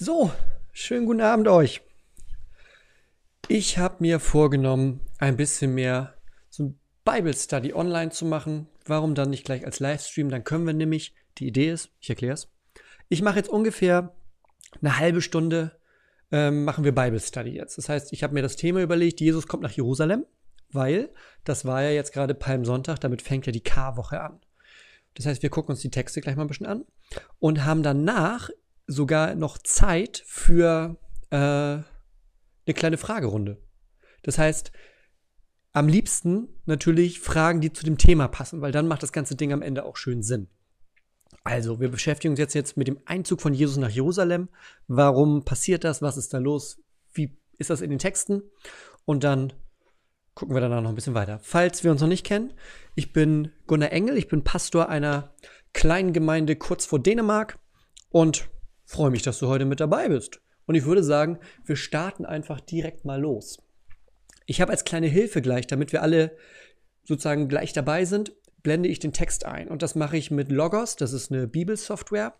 [0.00, 0.30] So,
[0.72, 1.80] schönen guten Abend euch.
[3.48, 6.14] Ich habe mir vorgenommen, ein bisschen mehr
[6.50, 8.68] so ein Bible Study online zu machen.
[8.86, 10.28] Warum dann nicht gleich als Livestream?
[10.28, 12.46] Dann können wir nämlich, die Idee ist, ich erkläre es,
[13.08, 14.14] ich mache jetzt ungefähr
[14.80, 15.76] eine halbe Stunde,
[16.30, 17.76] ähm, machen wir Bible Study jetzt.
[17.76, 20.26] Das heißt, ich habe mir das Thema überlegt, Jesus kommt nach Jerusalem,
[20.70, 21.10] weil
[21.42, 24.38] das war ja jetzt gerade Palmsonntag, damit fängt ja die K-Woche an.
[25.14, 26.84] Das heißt, wir gucken uns die Texte gleich mal ein bisschen an
[27.40, 28.48] und haben danach
[28.88, 30.96] sogar noch Zeit für
[31.30, 31.84] äh, eine
[32.74, 33.62] kleine Fragerunde.
[34.22, 34.72] Das heißt,
[35.72, 39.52] am liebsten natürlich Fragen, die zu dem Thema passen, weil dann macht das ganze Ding
[39.52, 40.48] am Ende auch schön Sinn.
[41.44, 44.48] Also, wir beschäftigen uns jetzt, jetzt mit dem Einzug von Jesus nach Jerusalem.
[44.86, 46.02] Warum passiert das?
[46.02, 46.82] Was ist da los?
[47.12, 48.42] Wie ist das in den Texten?
[49.04, 49.52] Und dann
[50.34, 51.40] gucken wir danach noch ein bisschen weiter.
[51.42, 52.54] Falls wir uns noch nicht kennen,
[52.94, 55.34] ich bin Gunnar Engel, ich bin Pastor einer
[55.72, 57.58] kleinen Gemeinde kurz vor Dänemark
[58.10, 58.48] und
[58.88, 60.40] freue mich, dass du heute mit dabei bist.
[60.64, 63.62] Und ich würde sagen, wir starten einfach direkt mal los.
[64.46, 66.34] Ich habe als kleine Hilfe gleich, damit wir alle
[67.04, 68.32] sozusagen gleich dabei sind,
[68.62, 69.68] blende ich den Text ein.
[69.68, 72.34] Und das mache ich mit Logos, das ist eine Bibelsoftware.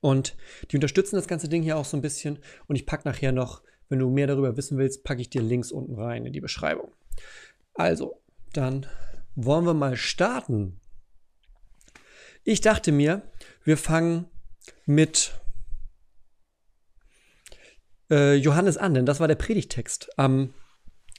[0.00, 0.36] Und
[0.70, 2.38] die unterstützen das ganze Ding hier auch so ein bisschen.
[2.68, 5.72] Und ich packe nachher noch, wenn du mehr darüber wissen willst, packe ich dir Links
[5.72, 6.92] unten rein in die Beschreibung.
[7.74, 8.22] Also,
[8.52, 8.86] dann
[9.34, 10.78] wollen wir mal starten.
[12.44, 13.22] Ich dachte mir,
[13.64, 14.26] wir fangen
[14.86, 15.32] mit
[18.10, 20.52] äh, Johannes an, denn das war der Predigtext am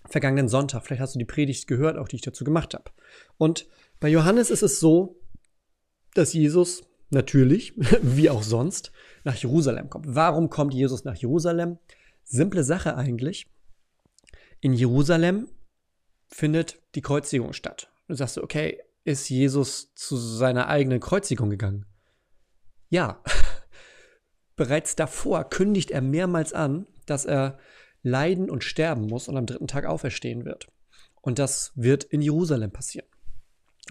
[0.05, 0.83] vergangenen Sonntag.
[0.83, 2.91] Vielleicht hast du die Predigt gehört, auch die ich dazu gemacht habe.
[3.37, 3.67] Und
[3.99, 5.19] bei Johannes ist es so,
[6.13, 8.91] dass Jesus natürlich, wie auch sonst,
[9.23, 10.05] nach Jerusalem kommt.
[10.09, 11.77] Warum kommt Jesus nach Jerusalem?
[12.23, 13.47] Simple Sache eigentlich.
[14.59, 15.49] In Jerusalem
[16.27, 17.91] findet die Kreuzigung statt.
[18.07, 21.85] Du sagst, okay, ist Jesus zu seiner eigenen Kreuzigung gegangen?
[22.91, 23.23] Ja,
[24.55, 27.57] bereits davor kündigt er mehrmals an, dass er
[28.03, 30.67] leiden und sterben muss und am dritten Tag auferstehen wird.
[31.21, 33.07] Und das wird in Jerusalem passieren.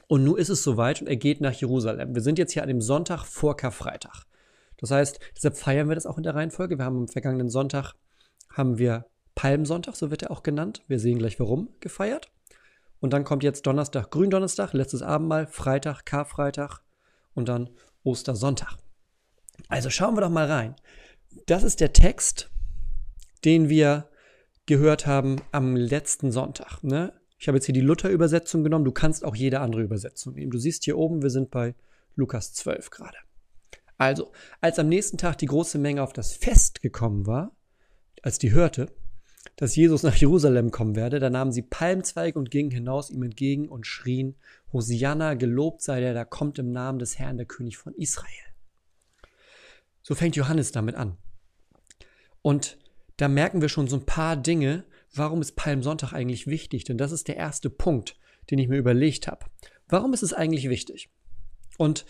[0.07, 2.15] Und nun ist es soweit und er geht nach Jerusalem.
[2.15, 4.27] Wir sind jetzt hier an dem Sonntag vor Karfreitag.
[4.77, 6.79] Das heißt, deshalb feiern wir das auch in der Reihenfolge.
[6.79, 7.95] Wir haben am vergangenen Sonntag
[8.51, 10.83] haben wir Palmsonntag, so wird er auch genannt.
[10.89, 12.31] Wir sehen gleich warum gefeiert.
[12.99, 16.81] Und dann kommt jetzt Donnerstag, Gründonnerstag, letztes Abendmahl, Freitag, Karfreitag
[17.33, 17.71] und dann
[18.03, 18.77] Ostersonntag.
[19.69, 20.75] Also schauen wir doch mal rein.
[21.47, 22.51] Das ist der Text,
[23.45, 24.09] den wir
[24.67, 26.83] gehört haben am letzten Sonntag.
[26.83, 27.13] Ne?
[27.39, 28.85] Ich habe jetzt hier die Luther-Übersetzung genommen.
[28.85, 30.51] Du kannst auch jede andere Übersetzung nehmen.
[30.51, 31.75] Du siehst hier oben, wir sind bei
[32.15, 33.17] Lukas 12 gerade.
[33.97, 37.53] Also, als am nächsten Tag die große Menge auf das Fest gekommen war,
[38.23, 38.89] als die hörte,
[39.57, 43.69] dass Jesus nach Jerusalem kommen werde, da nahmen sie Palmzweige und gingen hinaus ihm entgegen
[43.69, 44.37] und schrien,
[44.73, 48.50] Hosianna, gelobt sei der, da kommt im Namen des Herrn der König von Israel.
[50.03, 51.17] So fängt Johannes damit an.
[52.43, 52.79] Und
[53.17, 54.85] da merken wir schon so ein paar Dinge,
[55.15, 56.85] warum ist Palmsonntag eigentlich wichtig?
[56.85, 58.17] Denn das ist der erste Punkt,
[58.51, 59.47] den ich mir überlegt habe.
[59.89, 61.11] Warum ist es eigentlich wichtig?
[61.77, 62.07] Und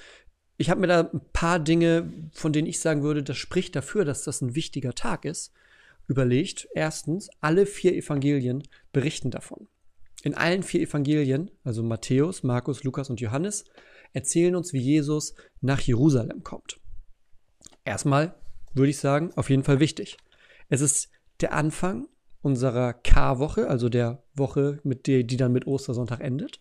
[0.56, 4.04] ich habe mir da ein paar Dinge, von denen ich sagen würde, das spricht dafür,
[4.04, 5.52] dass das ein wichtiger Tag ist,
[6.06, 6.68] überlegt.
[6.74, 8.62] Erstens, alle vier Evangelien
[8.92, 9.68] berichten davon.
[10.22, 13.64] In allen vier Evangelien, also Matthäus, Markus, Lukas und Johannes,
[14.12, 16.80] erzählen uns, wie Jesus nach Jerusalem kommt
[17.90, 18.34] erstmal
[18.72, 20.16] würde ich sagen, auf jeden Fall wichtig.
[20.68, 21.10] Es ist
[21.40, 22.08] der Anfang
[22.42, 26.60] unserer K-Woche, also der Woche, mit der, die dann mit Ostersonntag endet.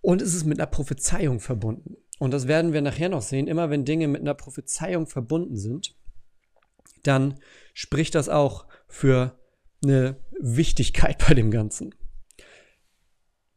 [0.00, 1.96] Und es ist mit einer Prophezeiung verbunden.
[2.18, 3.48] Und das werden wir nachher noch sehen.
[3.48, 5.94] Immer wenn Dinge mit einer Prophezeiung verbunden sind,
[7.02, 7.34] dann
[7.74, 9.38] spricht das auch für
[9.82, 11.94] eine Wichtigkeit bei dem Ganzen.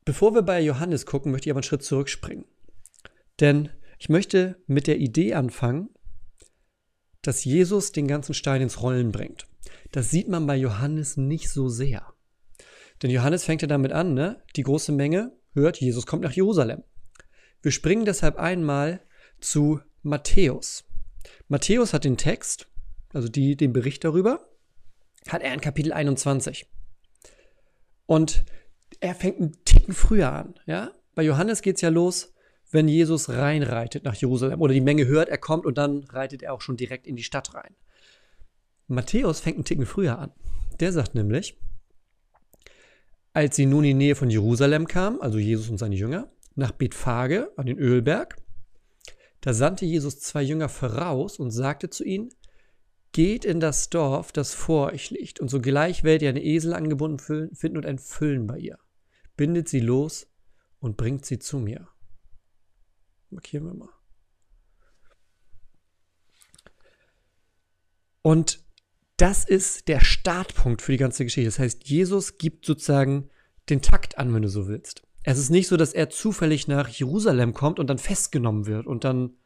[0.04, 2.46] Bevor wir bei Johannes gucken, möchte ich aber einen Schritt zurückspringen.
[3.40, 5.90] Denn ich möchte mit der Idee anfangen,
[7.22, 9.48] dass Jesus den ganzen Stein ins Rollen bringt.
[9.92, 12.14] Das sieht man bei Johannes nicht so sehr.
[13.02, 14.42] Denn Johannes fängt ja damit an, ne?
[14.56, 16.84] Die große Menge hört, Jesus kommt nach Jerusalem.
[17.62, 19.02] Wir springen deshalb einmal
[19.40, 20.86] zu Matthäus.
[21.48, 22.68] Matthäus hat den Text,
[23.14, 24.48] also die, den Bericht darüber,
[25.28, 26.68] hat er in Kapitel 21.
[28.06, 28.44] Und
[29.00, 30.56] er fängt einen Ticken früher an.
[30.66, 30.92] Ja?
[31.16, 32.31] Bei Johannes geht es ja los,
[32.72, 36.54] wenn Jesus reinreitet nach Jerusalem oder die Menge hört, er kommt und dann reitet er
[36.54, 37.76] auch schon direkt in die Stadt rein.
[38.88, 40.32] Matthäus fängt einen Ticken früher an.
[40.80, 41.58] Der sagt nämlich,
[43.34, 46.72] als sie nun in die Nähe von Jerusalem kamen, also Jesus und seine Jünger, nach
[46.72, 48.38] Bethphage an den Ölberg,
[49.42, 52.30] da sandte Jesus zwei Jünger voraus und sagte zu ihnen,
[53.14, 57.20] Geht in das Dorf, das vor euch liegt, und sogleich werdet ihr eine Esel angebunden
[57.54, 58.80] finden und ein Füllen bei ihr.
[59.36, 60.28] Bindet sie los
[60.80, 61.91] und bringt sie zu mir.
[63.32, 63.90] Markieren wir mal.
[68.22, 68.64] Und
[69.18, 71.48] das ist der Startpunkt für die ganze Geschichte.
[71.48, 73.30] Das heißt, Jesus gibt sozusagen
[73.70, 75.04] den Takt an, wenn du so willst.
[75.24, 79.04] Es ist nicht so, dass er zufällig nach Jerusalem kommt und dann festgenommen wird und
[79.04, 79.38] dann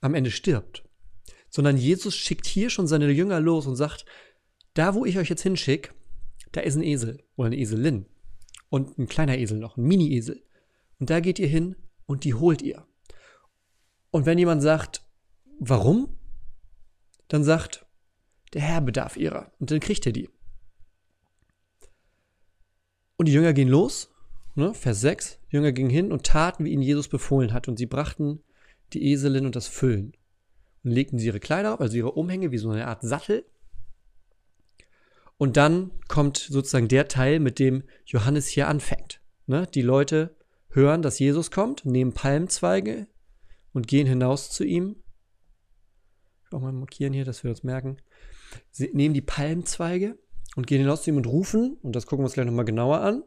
[0.00, 0.84] am Ende stirbt.
[1.50, 4.04] Sondern Jesus schickt hier schon seine Jünger los und sagt,
[4.74, 5.92] da wo ich euch jetzt hinschicke,
[6.52, 8.06] da ist ein Esel oder eine Eselin
[8.68, 10.42] und ein kleiner Esel noch, ein Mini-Esel.
[10.98, 11.76] Und da geht ihr hin
[12.06, 12.86] und die holt ihr.
[14.12, 15.02] Und wenn jemand sagt,
[15.58, 16.16] warum?
[17.28, 17.86] Dann sagt,
[18.52, 19.50] der Herr bedarf ihrer.
[19.58, 20.28] Und dann kriegt er die.
[23.16, 24.10] Und die Jünger gehen los,
[24.54, 27.68] ne, Vers 6, die Jünger gingen hin und taten, wie ihnen Jesus befohlen hat.
[27.68, 28.42] Und sie brachten
[28.92, 30.12] die Eselin und das Füllen.
[30.84, 33.46] Und legten sie ihre Kleider auf, also ihre Umhänge, wie so eine Art Sattel.
[35.38, 39.22] Und dann kommt sozusagen der Teil, mit dem Johannes hier anfängt.
[39.46, 39.66] Ne?
[39.68, 40.36] Die Leute
[40.68, 43.06] hören, dass Jesus kommt, nehmen Palmzweige
[43.72, 44.96] und gehen hinaus zu ihm.
[46.44, 47.96] Ich will auch mal markieren hier, dass wir das merken.
[48.70, 50.18] Sie nehmen die Palmzweige
[50.56, 53.00] und gehen hinaus zu ihm und rufen, und das gucken wir uns gleich nochmal genauer
[53.00, 53.24] an.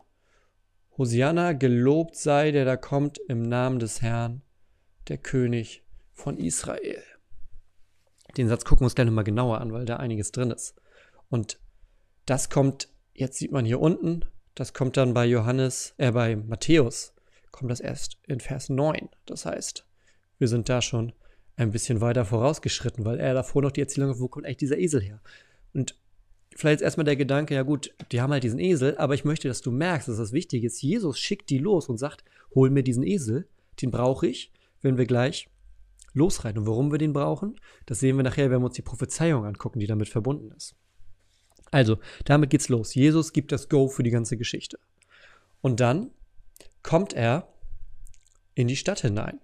[0.97, 4.43] Hosianna, gelobt sei, der da kommt im Namen des Herrn,
[5.07, 5.83] der König
[6.13, 7.03] von Israel.
[8.37, 10.75] Den Satz gucken wir uns gleich nochmal genauer an, weil da einiges drin ist.
[11.29, 11.59] Und
[12.25, 14.25] das kommt, jetzt sieht man hier unten,
[14.55, 17.13] das kommt dann bei Johannes, äh, bei Matthäus,
[17.51, 19.09] kommt das erst in Vers 9.
[19.25, 19.85] Das heißt,
[20.37, 21.13] wir sind da schon
[21.55, 24.77] ein bisschen weiter vorausgeschritten, weil er davor noch die Erzählung hat, wo kommt eigentlich dieser
[24.77, 25.21] Esel her?
[25.73, 25.95] Und
[26.55, 29.47] vielleicht ist erstmal der Gedanke, ja gut, die haben halt diesen Esel, aber ich möchte,
[29.47, 30.81] dass du merkst, dass das wichtig ist.
[30.81, 32.23] Jesus schickt die los und sagt,
[32.53, 33.47] hol mir diesen Esel,
[33.81, 34.51] den brauche ich,
[34.81, 35.49] wenn wir gleich
[36.13, 36.59] losreiten.
[36.59, 39.79] Und warum wir den brauchen, das sehen wir nachher, wenn wir uns die Prophezeiung angucken,
[39.79, 40.75] die damit verbunden ist.
[41.71, 42.95] Also, damit geht's los.
[42.95, 44.79] Jesus gibt das Go für die ganze Geschichte.
[45.61, 46.11] Und dann
[46.83, 47.49] kommt er
[48.53, 49.39] in die Stadt hinein.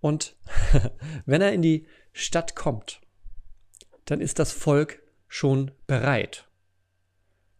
[0.00, 0.36] Und
[1.26, 3.00] wenn er in die Stadt kommt,
[4.04, 6.48] dann ist das Volk schon bereit.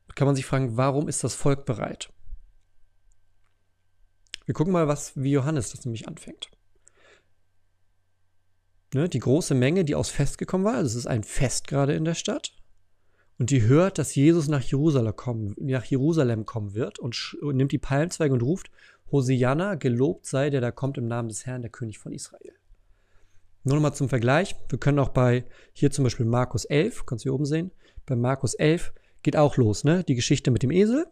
[0.08, 2.12] Da kann man sich fragen, warum ist das Volk bereit?
[4.46, 6.50] Wir gucken mal, was, wie Johannes das nämlich anfängt.
[8.94, 11.94] Ne, die große Menge, die aus Fest gekommen war, also es ist ein Fest gerade
[11.94, 12.54] in der Stadt,
[13.38, 17.70] und die hört, dass Jesus nach Jerusalem kommen, nach Jerusalem kommen wird und, und nimmt
[17.70, 18.70] die Palmzweige und ruft,
[19.10, 22.52] Hosianna, gelobt sei, der da kommt im Namen des Herrn, der König von Israel.
[23.64, 24.56] Nur nochmal zum Vergleich.
[24.68, 27.70] Wir können auch bei, hier zum Beispiel Markus 11, kannst du hier oben sehen,
[28.08, 30.02] bei Markus 11 geht auch los, ne?
[30.04, 31.06] Die Geschichte mit dem Esel.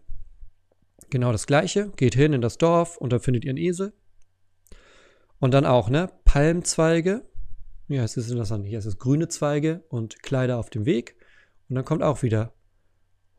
[1.10, 1.90] Genau das gleiche.
[1.96, 3.92] Geht hin in das Dorf und da findet ihr einen Esel.
[5.38, 6.10] Und dann auch, ne?
[6.24, 7.28] Palmzweige.
[7.88, 8.64] Ja, es ist interessant.
[8.66, 11.16] Hier ist grüne Zweige und Kleider auf dem Weg.
[11.68, 12.54] Und dann kommt auch wieder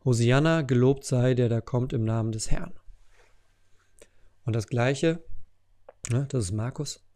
[0.04, 2.78] Hosianna, gelobt sei, der da kommt im Namen des Herrn.
[4.48, 5.22] Und das gleiche,
[6.08, 7.06] ne, das ist Markus.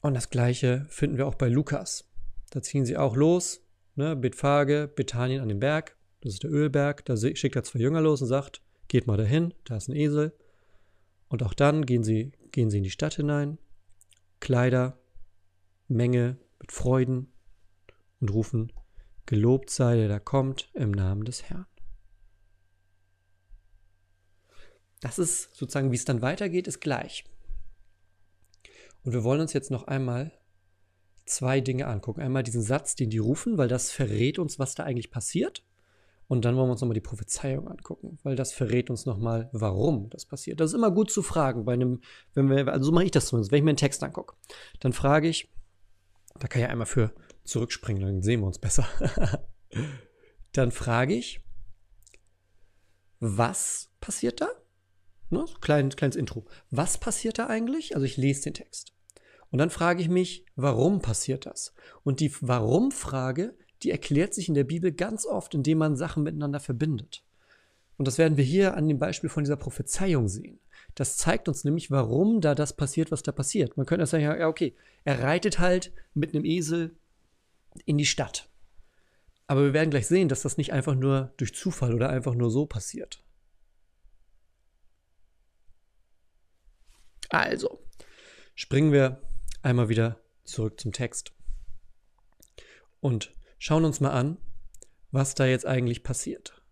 [0.00, 2.08] Und das gleiche finden wir auch bei Lukas.
[2.48, 3.60] Da ziehen sie auch los,
[3.96, 8.00] ne, Bethphage, Bethanien an den Berg, das ist der Ölberg, da schickt er zwei Jünger
[8.00, 10.32] los und sagt, geht mal dahin, da ist ein Esel.
[11.28, 13.58] Und auch dann gehen sie, gehen sie in die Stadt hinein,
[14.40, 14.98] Kleider,
[15.86, 17.30] Menge mit Freuden
[18.20, 18.72] und rufen,
[19.26, 21.66] gelobt sei der da kommt im Namen des Herrn.
[25.00, 27.24] Das ist sozusagen, wie es dann weitergeht, ist gleich.
[29.04, 30.32] Und wir wollen uns jetzt noch einmal
[31.24, 32.20] zwei Dinge angucken.
[32.20, 35.62] Einmal diesen Satz, den die rufen, weil das verrät uns, was da eigentlich passiert.
[36.26, 40.10] Und dann wollen wir uns nochmal die Prophezeiung angucken, weil das verrät uns nochmal, warum
[40.10, 40.60] das passiert.
[40.60, 42.02] Das ist immer gut zu fragen bei einem,
[42.34, 44.34] wenn wir, also so mache ich das zumindest, wenn ich mir einen Text angucke.
[44.80, 45.50] Dann frage ich,
[46.38, 47.14] da kann ich einmal für
[47.44, 48.86] zurückspringen, dann sehen wir uns besser.
[50.52, 51.40] dann frage ich,
[53.20, 54.48] was passiert da?
[55.30, 56.46] Ne, so klein, kleines Intro.
[56.70, 57.94] Was passiert da eigentlich?
[57.94, 58.92] Also ich lese den Text.
[59.50, 61.74] Und dann frage ich mich, warum passiert das?
[62.04, 66.60] Und die Warum-Frage, die erklärt sich in der Bibel ganz oft, indem man Sachen miteinander
[66.60, 67.24] verbindet.
[67.96, 70.60] Und das werden wir hier an dem Beispiel von dieser Prophezeiung sehen.
[70.94, 73.76] Das zeigt uns nämlich, warum da das passiert, was da passiert.
[73.76, 76.96] Man könnte sagen, ja, okay, er reitet halt mit einem Esel
[77.84, 78.48] in die Stadt.
[79.46, 82.50] Aber wir werden gleich sehen, dass das nicht einfach nur durch Zufall oder einfach nur
[82.50, 83.24] so passiert.
[87.28, 87.84] Also,
[88.54, 89.22] springen wir
[89.62, 91.32] einmal wieder zurück zum Text
[93.00, 94.38] und schauen uns mal an,
[95.10, 96.62] was da jetzt eigentlich passiert.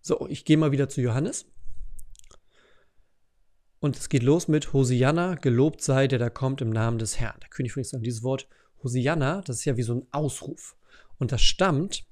[0.00, 1.46] So, ich gehe mal wieder zu Johannes.
[3.80, 7.38] Und es geht los mit Hosianna, gelobt sei, der da kommt im Namen des Herrn.
[7.40, 8.02] Der König von Israel.
[8.02, 8.48] Dieses Wort
[8.82, 10.76] Hosianna, das ist ja wie so ein Ausruf.
[11.18, 12.06] Und das stammt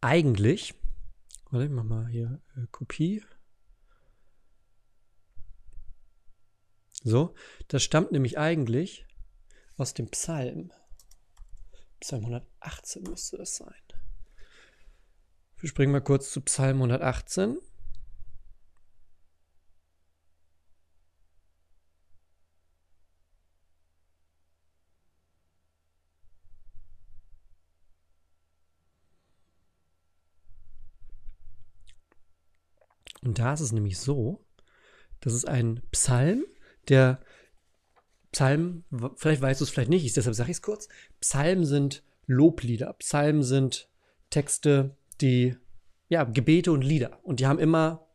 [0.00, 0.74] eigentlich,
[1.56, 3.22] warte, ich mach mal hier äh, Kopie.
[7.02, 7.34] So,
[7.68, 9.06] das stammt nämlich eigentlich
[9.76, 10.72] aus dem Psalm.
[12.00, 13.74] Psalm 118 müsste das sein.
[15.58, 17.58] Wir springen mal kurz zu Psalm 118.
[33.26, 34.46] Und da ist es nämlich so,
[35.20, 36.44] das ist ein Psalm,
[36.88, 37.20] der
[38.30, 38.84] Psalm,
[39.16, 40.88] vielleicht weißt du es vielleicht nicht, deshalb sage ich es kurz.
[41.20, 42.92] Psalmen sind Loblieder.
[42.92, 43.88] Psalmen sind
[44.30, 45.56] Texte, die,
[46.08, 47.18] ja, Gebete und Lieder.
[47.24, 48.06] Und die haben immer,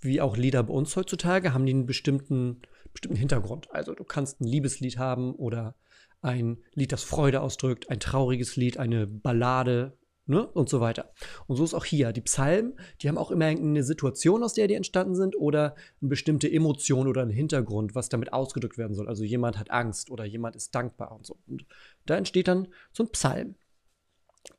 [0.00, 3.68] wie auch Lieder bei uns heutzutage, haben die einen bestimmten, bestimmten Hintergrund.
[3.72, 5.74] Also du kannst ein Liebeslied haben oder
[6.22, 10.46] ein Lied, das Freude ausdrückt, ein trauriges Lied, eine Ballade, ne?
[10.46, 11.12] und so weiter.
[11.46, 12.12] Und so ist auch hier.
[12.12, 16.08] Die Psalmen, die haben auch immer eine Situation, aus der die entstanden sind oder eine
[16.08, 19.08] bestimmte Emotion oder einen Hintergrund, was damit ausgedrückt werden soll.
[19.08, 21.38] Also jemand hat Angst oder jemand ist dankbar und so.
[21.46, 21.66] Und
[22.06, 23.56] da entsteht dann so ein Psalm.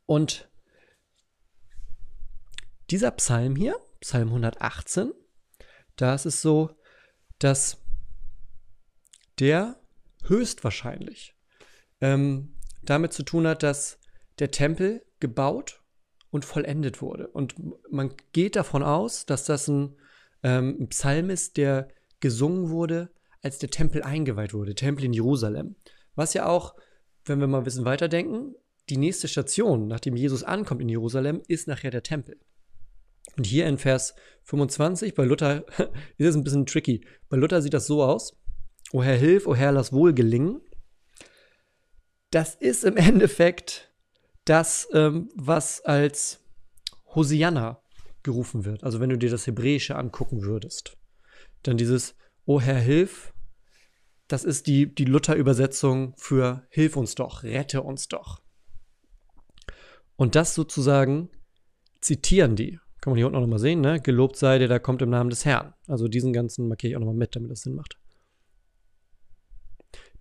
[0.06, 0.50] Und
[2.90, 5.12] dieser Psalm hier, Psalm 118,
[5.96, 6.72] da ist es so,
[7.40, 7.82] dass
[9.40, 9.80] der
[10.24, 11.36] höchstwahrscheinlich
[12.02, 14.00] ähm, damit zu tun hat, dass
[14.40, 15.82] der Tempel gebaut
[16.30, 17.28] und vollendet wurde.
[17.28, 17.56] Und
[17.90, 19.96] man geht davon aus, dass das ein,
[20.44, 21.88] ähm, ein Psalm ist, der
[22.20, 23.10] gesungen wurde,
[23.42, 25.76] als der Tempel eingeweiht wurde, Tempel in Jerusalem.
[26.14, 26.76] Was ja auch,
[27.26, 28.54] wenn wir mal ein bisschen weiterdenken,
[28.90, 32.40] die nächste Station, nachdem Jesus ankommt in Jerusalem, ist nachher der Tempel.
[33.36, 34.14] Und hier in Vers
[34.44, 35.66] 25, bei Luther
[36.18, 37.04] ist es ein bisschen tricky.
[37.30, 38.38] Bei Luther sieht das so aus:
[38.92, 40.62] O Herr, hilf, o Herr, lass wohl gelingen.
[42.30, 43.92] Das ist im Endeffekt
[44.46, 46.40] das, ähm, was als
[47.14, 47.82] Hosianna
[48.24, 48.84] gerufen wird.
[48.84, 50.98] Also wenn du dir das Hebräische angucken würdest.
[51.64, 53.34] Dann dieses O Herr, hilf,
[54.28, 58.42] das ist die, die Luther-Übersetzung für Hilf uns doch, rette uns doch.
[60.16, 61.30] Und das sozusagen
[62.02, 62.80] zitieren die.
[63.02, 64.00] Kann man hier unten auch nochmal sehen, ne?
[64.00, 65.74] Gelobt sei der, da kommt im Namen des Herrn.
[65.88, 68.00] Also diesen ganzen markiere ich auch nochmal mit, damit das Sinn macht.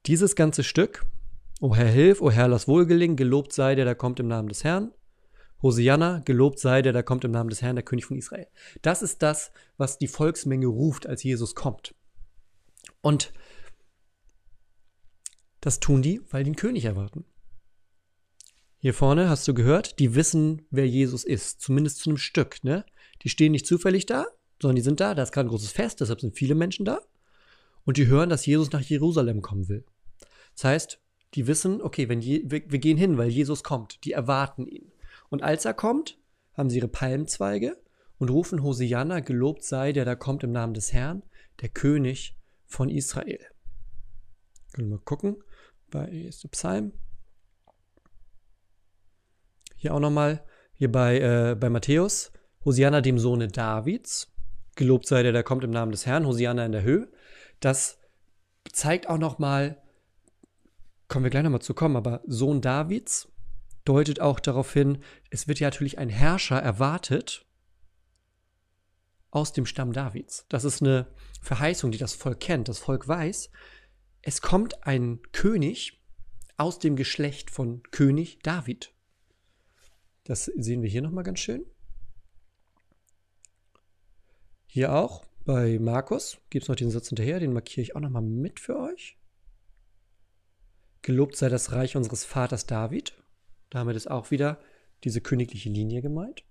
[0.07, 1.07] Dieses ganze Stück
[1.61, 4.65] O Herr, hilf, o Herr, lass wohlgelingen, gelobt sei der, der kommt im Namen des
[4.65, 4.93] Herrn.
[5.63, 8.47] Hosianna, gelobt sei der, der kommt im Namen des Herrn, der König von Israel.
[8.83, 11.95] Das ist das, was die Volksmenge ruft, als Jesus kommt.
[13.01, 13.33] Und
[15.61, 17.25] das tun die, weil die einen König erwarten.
[18.79, 22.63] Hier vorne hast du gehört, die wissen, wer Jesus ist, zumindest zu einem Stück.
[22.65, 22.85] Ne?
[23.23, 24.27] Die stehen nicht zufällig da,
[24.61, 25.15] sondern die sind da.
[25.15, 27.01] Da ist gerade ein großes Fest, deshalb sind viele Menschen da.
[27.85, 29.87] Und die hören, dass Jesus nach Jerusalem kommen will.
[30.55, 31.01] Das heißt,
[31.35, 34.05] die wissen, okay, wenn je, wir, wir gehen hin, weil Jesus kommt.
[34.05, 34.93] Die erwarten ihn.
[35.29, 36.19] Und als er kommt,
[36.53, 37.77] haben sie ihre Palmzweige
[38.19, 41.23] und rufen Hosianna, gelobt sei, der da kommt im Namen des Herrn,
[41.61, 42.37] der König
[42.67, 43.41] von Israel.
[44.73, 45.43] Können wir mal gucken.
[45.91, 46.93] Bei ist Psalm.
[49.77, 52.33] Hier auch nochmal, hier bei, äh, bei Matthäus,
[52.65, 54.33] Hosianna dem Sohne Davids.
[54.77, 57.09] Gelobt sei der, der kommt im Namen des Herrn, Hosianna in der Höhe.
[57.61, 57.99] Das
[58.73, 59.81] zeigt auch nochmal,
[61.15, 63.29] kommen wir gleich nochmal zu kommen, aber Sohn Davids
[63.85, 64.99] deutet auch darauf hin,
[65.31, 67.47] es wird ja natürlich ein Herrscher erwartet
[69.31, 70.45] aus dem Stamm Davids.
[70.49, 71.07] Das ist eine
[71.41, 72.67] Verheißung, die das Volk kennt.
[72.67, 73.49] Das Volk weiß,
[74.23, 76.03] es kommt ein König
[76.57, 78.93] aus dem Geschlecht von König David.
[80.25, 81.65] Das sehen wir hier nochmal ganz schön.
[84.67, 88.23] Hier auch bei Markus gibt es noch den Satz hinterher, den markiere ich auch nochmal
[88.23, 89.17] mit für euch.
[91.05, 93.13] Gelobt sei das Reich unseres Vaters David.
[93.69, 94.59] Damit ist auch wieder
[95.05, 96.45] diese königliche Linie gemeint.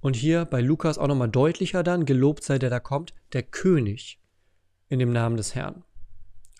[0.00, 4.20] Und hier bei Lukas auch nochmal deutlicher dann, gelobt sei der da kommt, der König
[4.88, 5.84] in dem Namen des Herrn.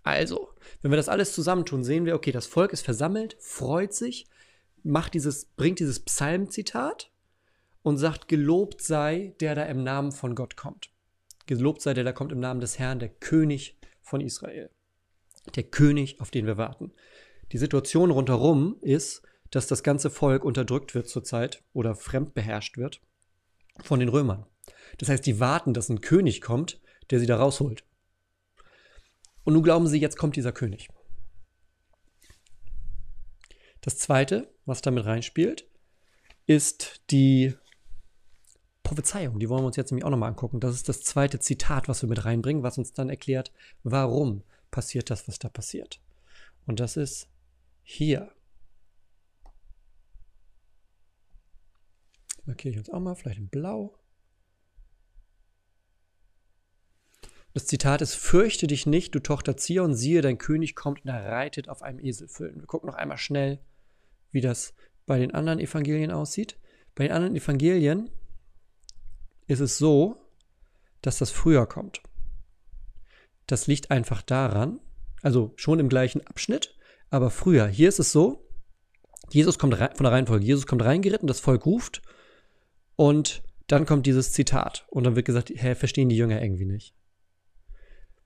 [0.05, 4.29] Also, wenn wir das alles zusammentun, sehen wir, okay, das Volk ist versammelt, freut sich,
[4.85, 7.11] macht dieses, bringt dieses Psalmzitat
[7.83, 10.90] und sagt, gelobt sei der da im Namen von Gott kommt.
[11.51, 14.71] Gelobt sei der da kommt im Namen des Herrn, der König von Israel.
[15.57, 16.93] Der König, auf den wir warten.
[17.51, 23.01] Die Situation rundherum ist, dass das ganze Volk unterdrückt wird zurzeit oder fremdbeherrscht wird
[23.81, 24.47] von den Römern.
[24.99, 26.81] Das heißt, die warten, dass ein König kommt,
[27.11, 27.83] der sie da rausholt.
[29.43, 30.89] Und nun glauben sie, jetzt kommt dieser König.
[33.81, 35.67] Das zweite, was damit reinspielt,
[36.47, 37.55] ist die
[38.91, 39.39] Prophezeiung.
[39.39, 40.59] Die wollen wir uns jetzt nämlich auch nochmal angucken.
[40.59, 43.53] Das ist das zweite Zitat, was wir mit reinbringen, was uns dann erklärt,
[43.85, 44.43] warum
[44.73, 46.01] passiert das, was da passiert.
[46.67, 47.29] Und das ist
[47.85, 48.33] hier.
[52.47, 53.97] Markiere ich uns auch mal, vielleicht in Blau.
[57.55, 61.31] Das Zitat ist: Fürchte dich nicht, du Tochter Zion, siehe, dein König kommt und er
[61.31, 62.59] reitet auf einem Eselfüllen.
[62.59, 63.61] Wir gucken noch einmal schnell,
[64.33, 64.75] wie das
[65.07, 66.59] bei den anderen Evangelien aussieht.
[66.97, 68.11] Bei den anderen Evangelien
[69.51, 70.17] ist es so,
[71.03, 72.03] dass das früher kommt.
[73.47, 74.79] Das liegt einfach daran,
[75.23, 76.77] also schon im gleichen Abschnitt,
[77.11, 77.67] aber früher.
[77.67, 78.49] Hier ist es so,
[79.31, 82.01] Jesus kommt rein, von der Reihenfolge, Jesus kommt reingeritten, das Volk ruft
[82.95, 86.95] und dann kommt dieses Zitat und dann wird gesagt, hä, verstehen die Jünger irgendwie nicht.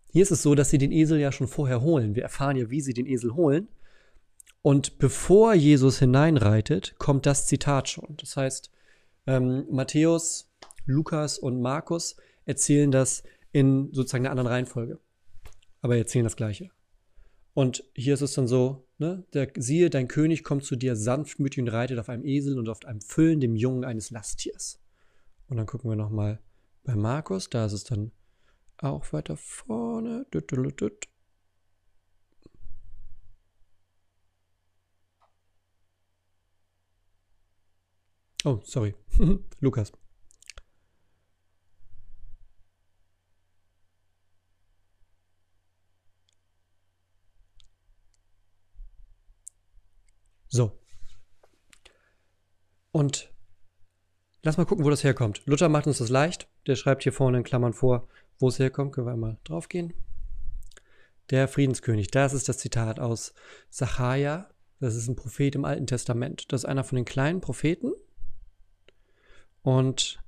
[0.09, 2.15] Hier ist es so, dass sie den Esel ja schon vorher holen.
[2.15, 3.69] Wir erfahren ja, wie sie den Esel holen.
[4.63, 8.17] Und bevor Jesus hineinreitet, kommt das Zitat schon.
[8.19, 8.71] Das heißt,
[9.27, 10.54] ähm, Matthäus,
[10.87, 13.23] Lukas und Markus erzählen das
[13.53, 15.01] in sozusagen einer anderen Reihenfolge.
[15.81, 16.71] Aber erzählen das Gleiche.
[17.53, 21.63] Und hier ist es dann so, ne, der, siehe, dein König kommt zu dir sanftmütig
[21.63, 24.81] und reitet auf einem Esel und auf einem Füllen, dem Jungen eines Lasttiers.
[25.49, 26.41] Und dann gucken wir nochmal
[26.83, 28.11] bei Markus, da ist es dann
[28.79, 30.27] auch weiter vorne.
[38.45, 38.95] Oh, sorry.
[39.61, 39.93] Lukas.
[50.55, 50.71] So.
[52.95, 53.33] Und
[54.45, 55.43] lass mal gucken, wo das herkommt.
[55.47, 56.49] Luther macht uns das leicht.
[56.69, 58.07] Der schreibt hier vorne in Klammern vor,
[58.39, 59.93] wo es herkommt, können wir einmal draufgehen.
[61.31, 63.35] Der Friedenskönig, das ist das Zitat aus
[63.69, 64.49] Sacharja.
[64.79, 66.53] Das ist ein Prophet im Alten Testament.
[66.53, 67.95] Das ist einer von den kleinen Propheten.
[69.63, 70.23] Und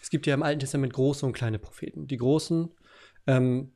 [0.00, 2.06] es gibt ja im Alten Testament große und kleine Propheten.
[2.06, 2.70] Die großen
[3.26, 3.74] ähm,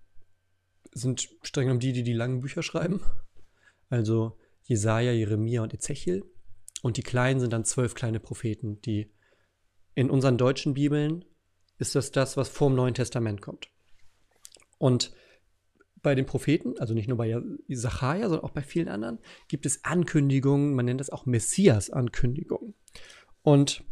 [0.95, 3.03] sind streng genommen die, die die langen Bücher schreiben.
[3.91, 6.25] Also Jesaja, Jeremia und Ezechiel.
[6.83, 9.11] Und die kleinen sind dann zwölf kleine Propheten, die
[9.95, 11.25] in unseren deutschen Bibeln
[11.79, 13.71] ist das das, was vor dem Neuen Testament kommt.
[14.77, 15.13] Und
[16.03, 17.35] bei den Propheten, also nicht nur bei
[17.73, 22.75] Zachariah, sondern auch bei vielen anderen, gibt es Ankündigungen, man nennt das auch Messias-Ankündigungen.
[23.43, 23.83] Und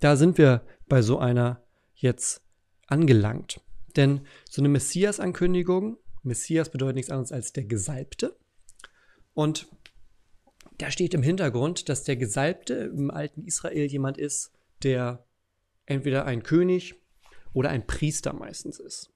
[0.00, 2.42] da sind wir bei so einer jetzt
[2.86, 3.60] angelangt.
[3.96, 8.36] Denn so eine Messias-Ankündigung, Messias bedeutet nichts anderes als der Gesalbte.
[9.32, 9.68] Und
[10.78, 15.24] da steht im Hintergrund, dass der Gesalbte im alten Israel jemand ist, der
[15.86, 16.94] entweder ein König
[17.52, 19.10] oder ein Priester meistens ist.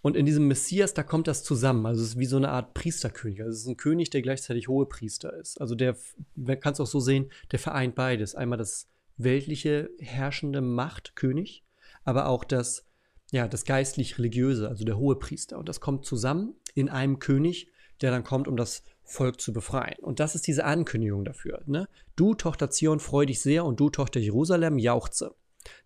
[0.00, 1.84] Und in diesem Messias, da kommt das zusammen.
[1.84, 3.40] Also es ist wie so eine Art Priesterkönig.
[3.40, 5.60] Also es ist ein König, der gleichzeitig hohe Priester ist.
[5.60, 5.96] Also der,
[6.36, 8.36] man kann es auch so sehen, der vereint beides.
[8.36, 11.64] Einmal das weltliche herrschende Machtkönig,
[12.04, 12.86] aber auch das,
[13.32, 15.58] ja, das geistlich-religiöse, also der hohe Priester.
[15.58, 17.68] Und das kommt zusammen in einem König,
[18.00, 19.98] der dann kommt, um das Volk zu befreien.
[20.00, 21.62] Und das ist diese Ankündigung dafür.
[21.66, 21.88] Ne?
[22.16, 25.34] Du, Tochter Zion, freu dich sehr und du, Tochter Jerusalem, jauchze.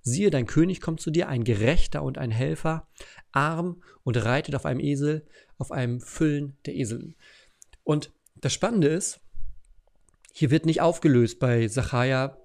[0.02, 2.88] Siehe, dein König kommt zu dir, ein Gerechter und ein Helfer,
[3.30, 5.26] arm und reitet auf einem Esel,
[5.58, 7.14] auf einem Füllen der Esel.
[7.84, 9.20] Und das Spannende ist,
[10.32, 12.38] hier wird nicht aufgelöst bei Zachariah.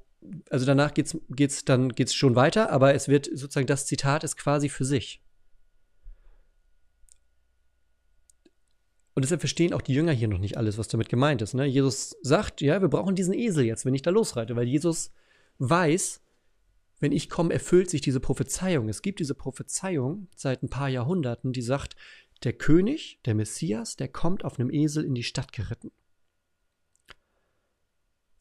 [0.50, 4.70] Also danach geht's, geht's geht's schon weiter, aber es wird sozusagen das Zitat ist quasi
[4.70, 5.24] für sich.
[9.18, 11.56] Und deshalb verstehen auch die Jünger hier noch nicht alles, was damit gemeint ist.
[11.56, 11.66] Ne?
[11.66, 15.10] Jesus sagt, ja, wir brauchen diesen Esel jetzt, wenn ich da losreite, weil Jesus
[15.58, 16.22] weiß,
[17.00, 18.90] wenn ich komme, erfüllt sich diese Prophezeiung.
[18.90, 21.96] Es gibt diese Prophezeiung seit ein paar Jahrhunderten, die sagt,
[22.44, 25.90] der König, der Messias, der kommt auf einem Esel in die Stadt geritten.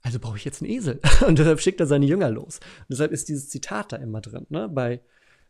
[0.02, 1.00] Also brauche ich jetzt einen Esel.
[1.26, 2.58] Und deshalb schickt er seine Jünger los.
[2.80, 4.44] Und deshalb ist dieses Zitat da immer drin.
[4.50, 4.68] Ne?
[4.68, 5.00] Bei,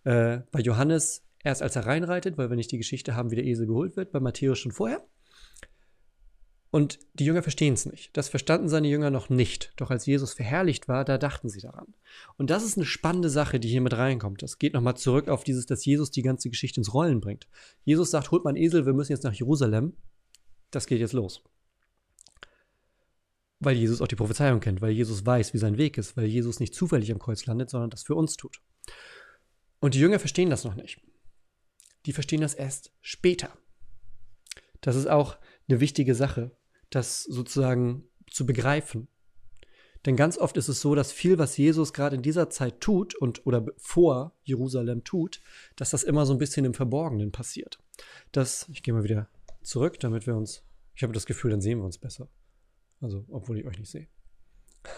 [0.05, 3.45] äh, bei Johannes erst als er reinreitet, weil wir nicht die Geschichte haben, wie der
[3.45, 5.07] Esel geholt wird, bei Matthäus schon vorher.
[6.73, 8.15] Und die Jünger verstehen es nicht.
[8.17, 9.73] Das verstanden seine Jünger noch nicht.
[9.77, 11.95] Doch als Jesus verherrlicht war, da dachten sie daran.
[12.37, 14.43] Und das ist eine spannende Sache, die hier mit reinkommt.
[14.43, 17.47] Das geht nochmal zurück auf dieses, dass Jesus die ganze Geschichte ins Rollen bringt.
[17.85, 19.95] Jesus sagt, holt mal Esel, wir müssen jetzt nach Jerusalem.
[20.73, 21.45] Das geht jetzt los.
[23.61, 26.59] Weil Jesus auch die Prophezeiung kennt, weil Jesus weiß, wie sein Weg ist, weil Jesus
[26.59, 28.61] nicht zufällig am Kreuz landet, sondern das für uns tut.
[29.79, 31.01] Und die Jünger verstehen das noch nicht.
[32.07, 33.51] Die verstehen das erst später.
[34.81, 35.37] Das ist auch
[35.69, 36.53] eine wichtige Sache,
[36.91, 39.09] das sozusagen zu begreifen.
[40.05, 43.17] Denn ganz oft ist es so, dass viel, was Jesus gerade in dieser Zeit tut
[43.17, 45.43] und oder vor Jerusalem tut,
[45.75, 47.81] dass das immer so ein bisschen im Verborgenen passiert.
[48.31, 49.29] Das, ich gehe mal wieder
[49.63, 50.63] zurück, damit wir uns,
[50.95, 52.29] ich habe das Gefühl, dann sehen wir uns besser.
[53.01, 54.07] Also, obwohl ich euch nicht sehe.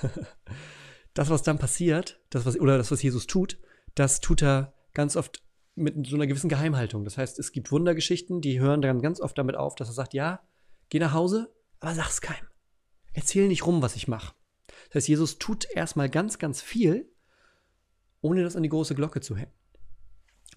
[1.14, 3.58] das, was dann passiert, das, was, oder das, was Jesus tut,
[3.94, 5.42] das tut er ganz oft
[5.78, 7.04] mit so einer gewissen Geheimhaltung.
[7.04, 10.14] Das heißt, es gibt Wundergeschichten, die hören dann ganz oft damit auf, dass er sagt,
[10.14, 10.40] ja,
[10.88, 12.46] geh nach Hause, aber sag's keinem.
[13.12, 14.34] Erzähl nicht rum, was ich mache.
[14.88, 17.10] Das heißt, Jesus tut erstmal ganz, ganz viel,
[18.20, 19.52] ohne das an die große Glocke zu hängen.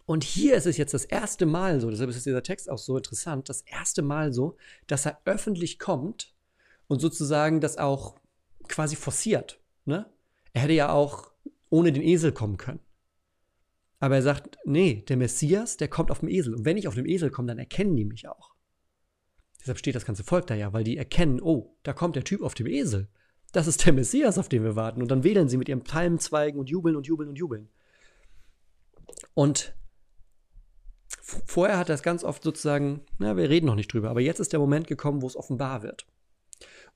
[0.06, 2.98] Und hier ist es jetzt das erste Mal so, deshalb ist dieser Text auch so
[2.98, 4.58] interessant, das erste Mal so,
[4.88, 6.34] dass er öffentlich kommt
[6.88, 8.20] und sozusagen das auch
[8.68, 9.60] quasi forciert.
[9.86, 10.10] Ne?
[10.54, 11.32] Er hätte ja auch
[11.70, 12.80] ohne den Esel kommen können.
[14.02, 16.56] Aber er sagt, nee, der Messias, der kommt auf dem Esel.
[16.56, 18.56] Und wenn ich auf dem Esel komme, dann erkennen die mich auch.
[19.60, 22.42] Deshalb steht das ganze Volk da ja, weil die erkennen, oh, da kommt der Typ
[22.42, 23.10] auf dem Esel.
[23.52, 25.04] Das ist der Messias, auf den wir warten.
[25.04, 27.70] Und dann wedeln sie mit ihren Palmenzweigen und jubeln und jubeln und jubeln.
[29.36, 29.76] Und
[31.46, 34.52] vorher hat das ganz oft sozusagen, na, wir reden noch nicht drüber, aber jetzt ist
[34.52, 36.08] der Moment gekommen, wo es offenbar wird.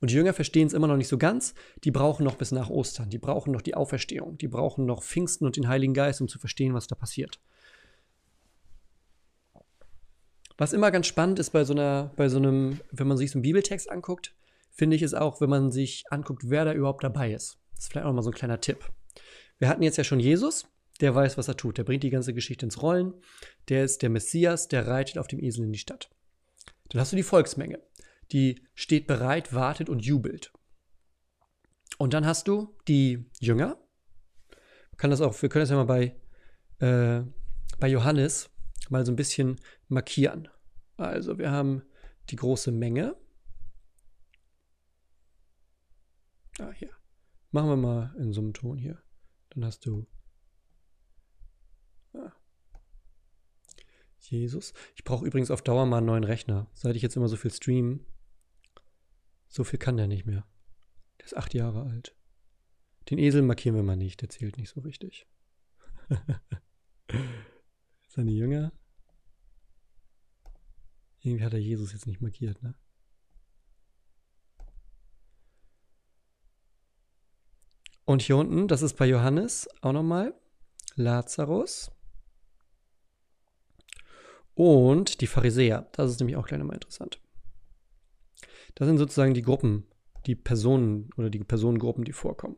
[0.02, 1.54] Und die Jünger verstehen es immer noch nicht so ganz.
[1.84, 3.10] Die brauchen noch bis nach Ostern.
[3.10, 4.38] Die brauchen noch die Auferstehung.
[4.38, 7.40] Die brauchen noch Pfingsten und den Heiligen Geist, um zu verstehen, was da passiert.
[10.58, 13.38] Was immer ganz spannend ist bei so einer, bei so einem, wenn man sich so
[13.38, 14.34] einen Bibeltext anguckt,
[14.72, 17.58] finde ich es auch, wenn man sich anguckt, wer da überhaupt dabei ist.
[17.74, 18.90] Das ist vielleicht auch mal so ein kleiner Tipp.
[19.58, 20.68] Wir hatten jetzt ja schon Jesus,
[21.02, 21.78] der weiß, was er tut.
[21.78, 23.14] Der bringt die ganze Geschichte ins Rollen.
[23.70, 26.10] Der ist der Messias, der reitet auf dem Esel in die Stadt.
[26.90, 27.80] Dann hast du die Volksmenge,
[28.32, 30.52] die steht bereit, wartet und jubelt.
[31.98, 33.78] Und dann hast du die Jünger.
[34.98, 36.20] Kann das auch, wir können das ja mal bei,
[36.80, 37.24] äh,
[37.80, 38.50] bei Johannes
[38.90, 40.48] mal so ein bisschen markieren.
[40.98, 41.84] Also wir haben
[42.30, 43.16] die große Menge.
[46.60, 46.92] Ah, hier.
[47.52, 49.02] Machen wir mal in so einem Ton hier.
[49.50, 50.08] Dann hast du
[52.14, 52.32] ah.
[54.20, 54.74] Jesus.
[54.96, 56.70] Ich brauche übrigens auf Dauer mal einen neuen Rechner.
[56.74, 58.00] Seit ich jetzt immer so viel streame,
[59.56, 60.46] so viel kann der nicht mehr.
[61.18, 62.14] Der ist acht Jahre alt.
[63.10, 65.28] Den Esel markieren wir mal nicht, der zählt nicht so richtig.
[68.10, 68.74] Seine Jünger.
[71.22, 72.76] Irgendwie hat er Jesus jetzt nicht markiert, ne?
[78.04, 80.34] Und hier unten, das ist bei Johannes auch nochmal
[80.96, 81.92] Lazarus.
[84.54, 85.88] Und die Pharisäer.
[85.94, 87.25] Das ist nämlich auch gleich nochmal interessant.
[88.76, 89.86] Das sind sozusagen die Gruppen,
[90.26, 92.58] die Personen oder die Personengruppen, die vorkommen.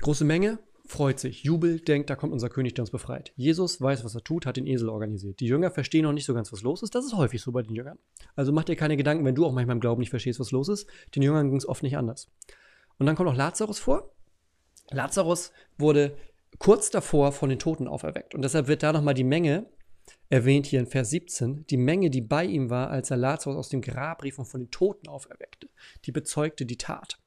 [0.00, 3.32] Große Menge, freut sich, jubelt, denkt, da kommt unser König, der uns befreit.
[3.36, 5.40] Jesus weiß, was er tut, hat den Esel organisiert.
[5.40, 6.94] Die Jünger verstehen noch nicht so ganz, was los ist.
[6.94, 7.98] Das ist häufig so bei den Jüngern.
[8.34, 10.68] Also mach dir keine Gedanken, wenn du auch manchmal im Glauben nicht verstehst, was los
[10.68, 10.88] ist.
[11.14, 12.28] Den Jüngern ging es oft nicht anders.
[12.98, 14.10] Und dann kommt auch Lazarus vor.
[14.90, 16.16] Lazarus wurde
[16.58, 18.34] kurz davor von den Toten auferweckt.
[18.34, 19.66] Und deshalb wird da nochmal die Menge
[20.30, 23.68] erwähnt hier in Vers 17, die Menge, die bei ihm war, als er Lazarus aus
[23.68, 25.68] dem Grab rief und von den Toten auferweckte.
[26.06, 27.18] Die bezeugte die Tat.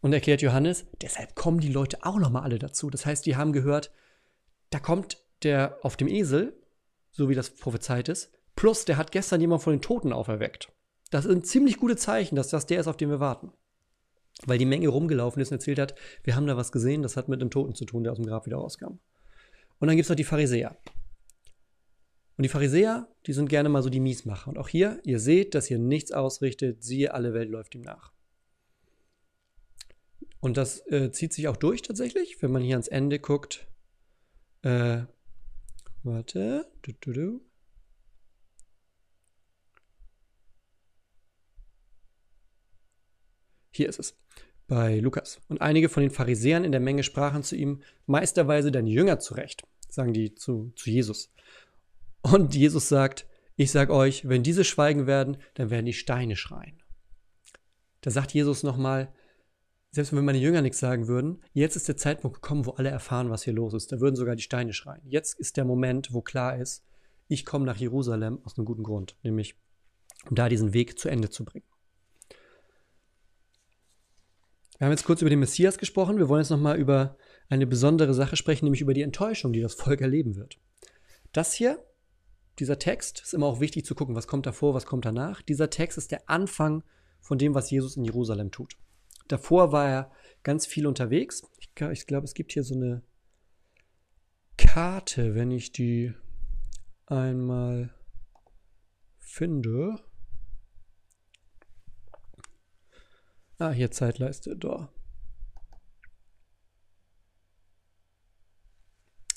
[0.00, 2.90] Und erklärt Johannes, deshalb kommen die Leute auch nochmal alle dazu.
[2.90, 3.92] Das heißt, die haben gehört,
[4.70, 6.58] da kommt der auf dem Esel,
[7.12, 10.72] so wie das prophezeit ist, plus der hat gestern jemand von den Toten auferweckt.
[11.10, 13.52] Das sind ziemlich gute Zeichen, dass das der ist, auf den wir warten.
[14.46, 17.28] Weil die Menge rumgelaufen ist und erzählt hat, wir haben da was gesehen, das hat
[17.28, 18.98] mit dem Toten zu tun, der aus dem Grab wieder rauskam.
[19.78, 20.74] Und dann gibt es noch die Pharisäer.
[22.36, 24.48] Und die Pharisäer, die sind gerne mal so die Miesmacher.
[24.48, 28.12] Und auch hier, ihr seht, dass hier nichts ausrichtet, siehe, alle Welt läuft ihm nach.
[30.40, 33.68] Und das äh, zieht sich auch durch tatsächlich, wenn man hier ans Ende guckt.
[34.62, 35.02] Äh,
[36.02, 36.66] warte.
[36.82, 37.40] Du, du, du.
[43.70, 44.18] Hier ist es.
[44.66, 45.40] Bei Lukas.
[45.48, 49.62] Und einige von den Pharisäern in der Menge sprachen zu ihm, Meisterweise deine Jünger zurecht,
[49.88, 51.32] sagen die zu, zu Jesus.
[52.22, 56.82] Und Jesus sagt, ich sag euch, wenn diese schweigen werden, dann werden die Steine schreien.
[58.00, 59.12] Da sagt Jesus nochmal,
[59.90, 63.30] selbst wenn meine Jünger nichts sagen würden, jetzt ist der Zeitpunkt gekommen, wo alle erfahren,
[63.30, 63.92] was hier los ist.
[63.92, 65.02] Da würden sogar die Steine schreien.
[65.04, 66.84] Jetzt ist der Moment, wo klar ist,
[67.28, 69.54] ich komme nach Jerusalem aus einem guten Grund, nämlich
[70.28, 71.66] um da diesen Weg zu Ende zu bringen.
[74.78, 76.18] Wir haben jetzt kurz über den Messias gesprochen.
[76.18, 77.16] Wir wollen jetzt nochmal über
[77.48, 80.58] eine besondere Sache sprechen, nämlich über die Enttäuschung, die das Volk erleben wird.
[81.32, 81.84] Das hier,
[82.58, 85.42] dieser Text, ist immer auch wichtig zu gucken, was kommt davor, was kommt danach.
[85.42, 86.84] Dieser Text ist der Anfang
[87.20, 88.76] von dem, was Jesus in Jerusalem tut.
[89.28, 90.12] Davor war er
[90.42, 91.42] ganz viel unterwegs.
[91.58, 93.02] Ich, ich glaube, es gibt hier so eine
[94.56, 96.12] Karte, wenn ich die
[97.06, 97.94] einmal
[99.18, 99.98] finde.
[103.58, 104.92] Ah, hier Zeitleiste, da.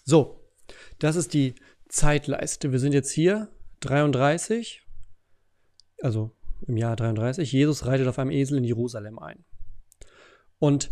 [0.03, 0.39] So,
[0.99, 1.55] das ist die
[1.87, 2.71] Zeitleiste.
[2.71, 3.49] Wir sind jetzt hier
[3.81, 4.83] 33,
[6.01, 6.31] also
[6.67, 7.51] im Jahr 33.
[7.51, 9.43] Jesus reitet auf einem Esel in Jerusalem ein.
[10.59, 10.91] Und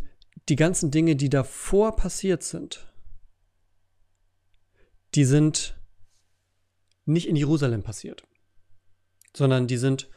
[0.49, 2.91] die ganzen Dinge, die davor passiert sind,
[5.15, 5.79] die sind
[7.05, 8.23] nicht in Jerusalem passiert,
[9.35, 10.09] sondern die sind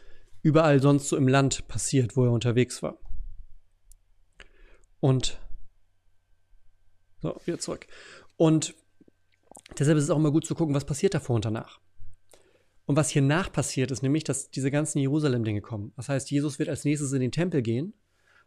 [0.43, 2.99] überall sonst so im Land passiert, wo er unterwegs war.
[5.01, 5.41] Und
[7.21, 7.87] so, wieder zurück.
[8.37, 8.75] Und
[9.79, 11.81] deshalb ist es auch immer gut zu gucken, was passiert davor und danach.
[12.87, 15.92] Und was hier nach passiert, ist nämlich, dass diese ganzen Jerusalem-Dinge kommen.
[15.96, 17.94] Das heißt, Jesus wird als nächstes in den Tempel gehen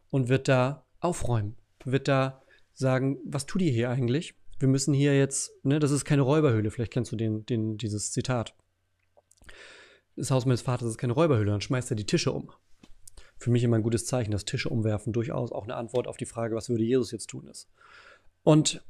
[0.09, 2.41] und wird da aufräumen, wird da
[2.73, 4.35] sagen, was tut ihr hier eigentlich?
[4.57, 8.11] Wir müssen hier jetzt, ne, das ist keine Räuberhöhle, vielleicht kennst du den, den, dieses
[8.11, 8.55] Zitat.
[10.15, 12.51] Das Haus meines Vaters ist keine Räuberhöhle, dann schmeißt er die Tische um.
[13.37, 16.25] Für mich immer ein gutes Zeichen, dass Tische umwerfen durchaus auch eine Antwort auf die
[16.25, 17.69] Frage, was würde Jesus jetzt tun ist.
[18.43, 18.83] Und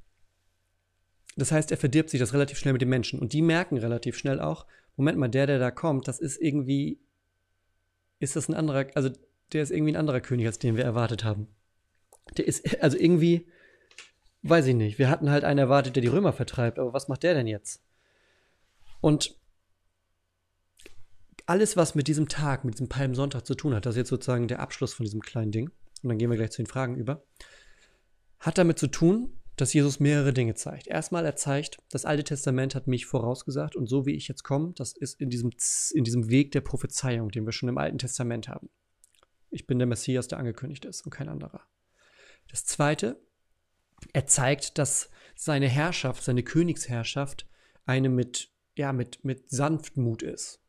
[1.42, 3.20] das heißt, er verdirbt sich das relativ schnell mit den Menschen.
[3.20, 7.00] Und die merken relativ schnell auch, Moment mal, der, der da kommt, das ist irgendwie,
[8.20, 9.10] ist das ein anderer, also
[9.54, 11.48] der ist irgendwie ein anderer König, als den wir erwartet haben.
[12.38, 13.48] Der ist, also irgendwie,
[14.44, 15.00] weiß ich nicht.
[15.00, 17.82] Wir hatten halt einen erwartet, der die Römer vertreibt, aber was macht der denn jetzt?
[19.02, 19.38] Und
[21.46, 24.48] alles, was mit diesem Tag, mit diesem Palmsonntag zu tun hat, das ist jetzt sozusagen
[24.48, 25.72] der Abschluss von diesem kleinen Ding,
[26.04, 27.24] und dann gehen wir gleich zu den Fragen über,
[28.40, 30.88] hat damit zu tun, dass Jesus mehrere Dinge zeigt.
[30.88, 34.74] Erstmal, er zeigt, das Alte Testament hat mich vorausgesagt und so wie ich jetzt komme,
[34.76, 35.52] das ist in diesem,
[35.94, 38.70] in diesem Weg der Prophezeiung, den wir schon im Alten Testament haben.
[39.50, 41.62] Ich bin der Messias, der angekündigt ist und kein anderer.
[42.50, 43.20] Das Zweite,
[44.14, 47.48] er zeigt, dass seine Herrschaft, seine Königsherrschaft
[47.86, 50.62] eine mit, ja, mit, mit Sanftmut ist.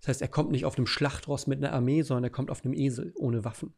[0.00, 2.64] Das heißt, er kommt nicht auf einem Schlachtross mit einer Armee, sondern er kommt auf
[2.64, 3.74] einem Esel ohne Waffen.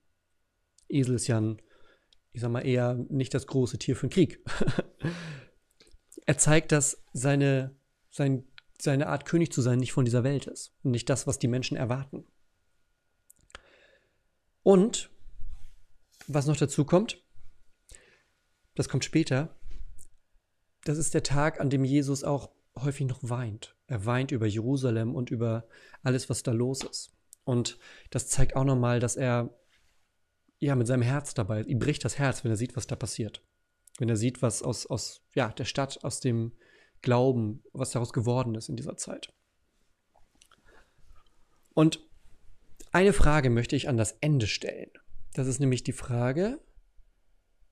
[0.88, 1.60] Esel ist ja ein,
[2.32, 4.44] ich sag mal, eher nicht das große Tier für den Krieg.
[6.26, 7.74] er zeigt, dass seine,
[8.10, 8.44] sein,
[8.78, 11.48] seine Art König zu sein nicht von dieser Welt ist und nicht das, was die
[11.48, 12.26] Menschen erwarten.
[14.62, 15.10] Und
[16.26, 17.22] was noch dazu kommt,
[18.74, 19.56] das kommt später,
[20.84, 23.76] das ist der Tag, an dem Jesus auch häufig noch weint.
[23.86, 25.66] Er weint über Jerusalem und über
[26.02, 27.12] alles, was da los ist.
[27.44, 27.78] Und
[28.10, 29.58] das zeigt auch nochmal, dass er
[30.58, 31.62] ja mit seinem Herz dabei.
[31.62, 33.44] Ihm bricht das Herz, wenn er sieht, was da passiert.
[33.98, 36.52] Wenn er sieht, was aus, aus ja, der Stadt, aus dem
[37.02, 39.32] Glauben, was daraus geworden ist in dieser Zeit.
[41.74, 42.00] Und
[42.90, 44.90] eine Frage möchte ich an das Ende stellen.
[45.34, 46.60] Das ist nämlich die Frage,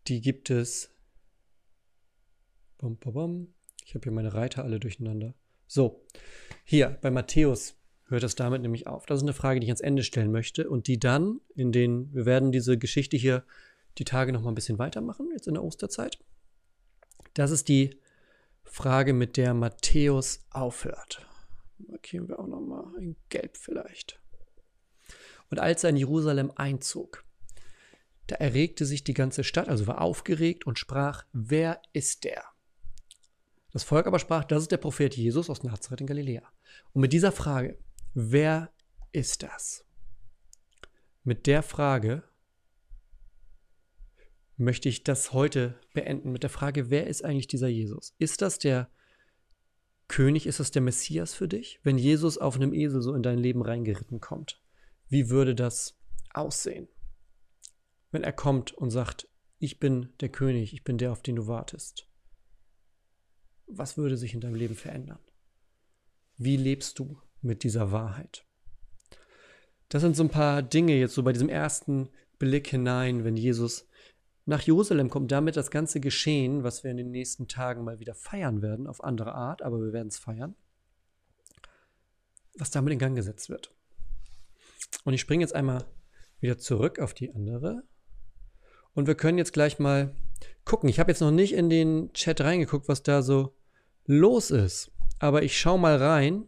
[0.06, 0.90] die gibt es
[2.78, 3.54] Bum, bum, bum.
[3.84, 5.34] Ich habe hier meine Reiter alle durcheinander.
[5.66, 6.04] So,
[6.64, 7.75] hier bei Matthäus
[8.08, 9.06] hört es damit nämlich auf.
[9.06, 12.12] Das ist eine Frage, die ich ans Ende stellen möchte und die dann in den,
[12.14, 13.44] wir werden diese Geschichte hier
[13.98, 16.18] die Tage noch mal ein bisschen weitermachen, jetzt in der Osterzeit.
[17.34, 17.98] Das ist die
[18.64, 21.26] Frage, mit der Matthäus aufhört.
[21.78, 24.20] Markieren wir auch noch mal in Gelb vielleicht.
[25.50, 27.24] Und als er in Jerusalem einzog,
[28.26, 32.42] da erregte sich die ganze Stadt, also war aufgeregt und sprach, wer ist der?
[33.72, 36.42] Das Volk aber sprach, das ist der Prophet Jesus aus Nazareth in Galiläa.
[36.92, 37.78] Und mit dieser Frage,
[38.16, 38.72] wer
[39.12, 39.84] ist das?
[41.22, 42.24] Mit der Frage
[44.56, 48.14] möchte ich das heute beenden, mit der Frage, wer ist eigentlich dieser Jesus?
[48.18, 48.90] Ist das der
[50.08, 51.78] König, ist das der Messias für dich?
[51.82, 54.62] Wenn Jesus auf einem Esel so in dein Leben reingeritten kommt,
[55.08, 55.98] wie würde das
[56.32, 56.88] aussehen?
[58.10, 61.46] Wenn er kommt und sagt, ich bin der König, ich bin der, auf den du
[61.46, 62.08] wartest
[63.66, 65.18] was würde sich in deinem Leben verändern?
[66.36, 68.44] Wie lebst du mit dieser Wahrheit?
[69.88, 73.88] Das sind so ein paar Dinge jetzt so bei diesem ersten Blick hinein, wenn Jesus
[74.44, 78.14] nach Jerusalem kommt, damit das ganze Geschehen, was wir in den nächsten Tagen mal wieder
[78.14, 80.54] feiern werden, auf andere Art, aber wir werden es feiern,
[82.56, 83.74] was damit in Gang gesetzt wird.
[85.04, 85.84] Und ich springe jetzt einmal
[86.40, 87.82] wieder zurück auf die andere.
[88.94, 90.14] Und wir können jetzt gleich mal
[90.64, 90.88] gucken.
[90.88, 93.56] Ich habe jetzt noch nicht in den Chat reingeguckt, was da so
[94.04, 94.92] los ist.
[95.18, 96.46] Aber ich schaue mal rein,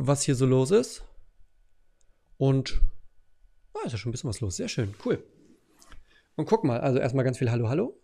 [0.00, 1.04] was hier so los ist.
[2.38, 2.80] Und
[3.74, 4.56] ah, ist ja schon ein bisschen was los.
[4.56, 5.22] Sehr schön, cool.
[6.36, 7.99] Und guck mal, also erstmal ganz viel Hallo, Hallo.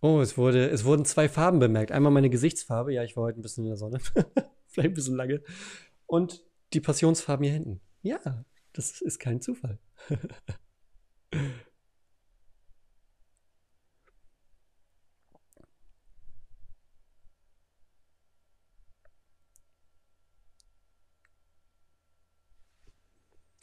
[0.00, 1.90] Oh, es, wurde, es wurden zwei Farben bemerkt.
[1.90, 3.98] Einmal meine Gesichtsfarbe, ja, ich war heute ein bisschen in der Sonne,
[4.66, 5.42] vielleicht ein bisschen lange.
[6.06, 7.80] Und die Passionsfarben hier hinten.
[8.02, 9.78] Ja, das ist kein Zufall.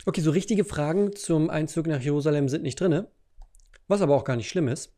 [0.07, 3.07] Okay, so richtige Fragen zum Einzug nach Jerusalem sind nicht drin,
[3.87, 4.94] was aber auch gar nicht schlimm ist.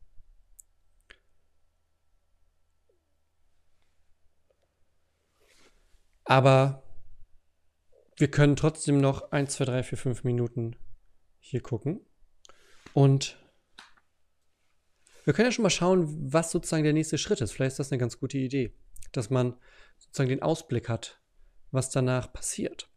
[6.28, 6.84] Aber
[8.18, 10.76] wir können trotzdem noch 1, 2, 3, 4, 5 Minuten
[11.40, 12.02] hier gucken.
[12.94, 13.38] Und
[15.24, 17.54] wir können ja schon mal schauen, was sozusagen der nächste Schritt ist.
[17.54, 18.74] Vielleicht ist das eine ganz gute Idee,
[19.14, 19.56] dass man
[19.98, 21.22] sozusagen den Ausblick hat,
[21.72, 22.90] was danach passiert.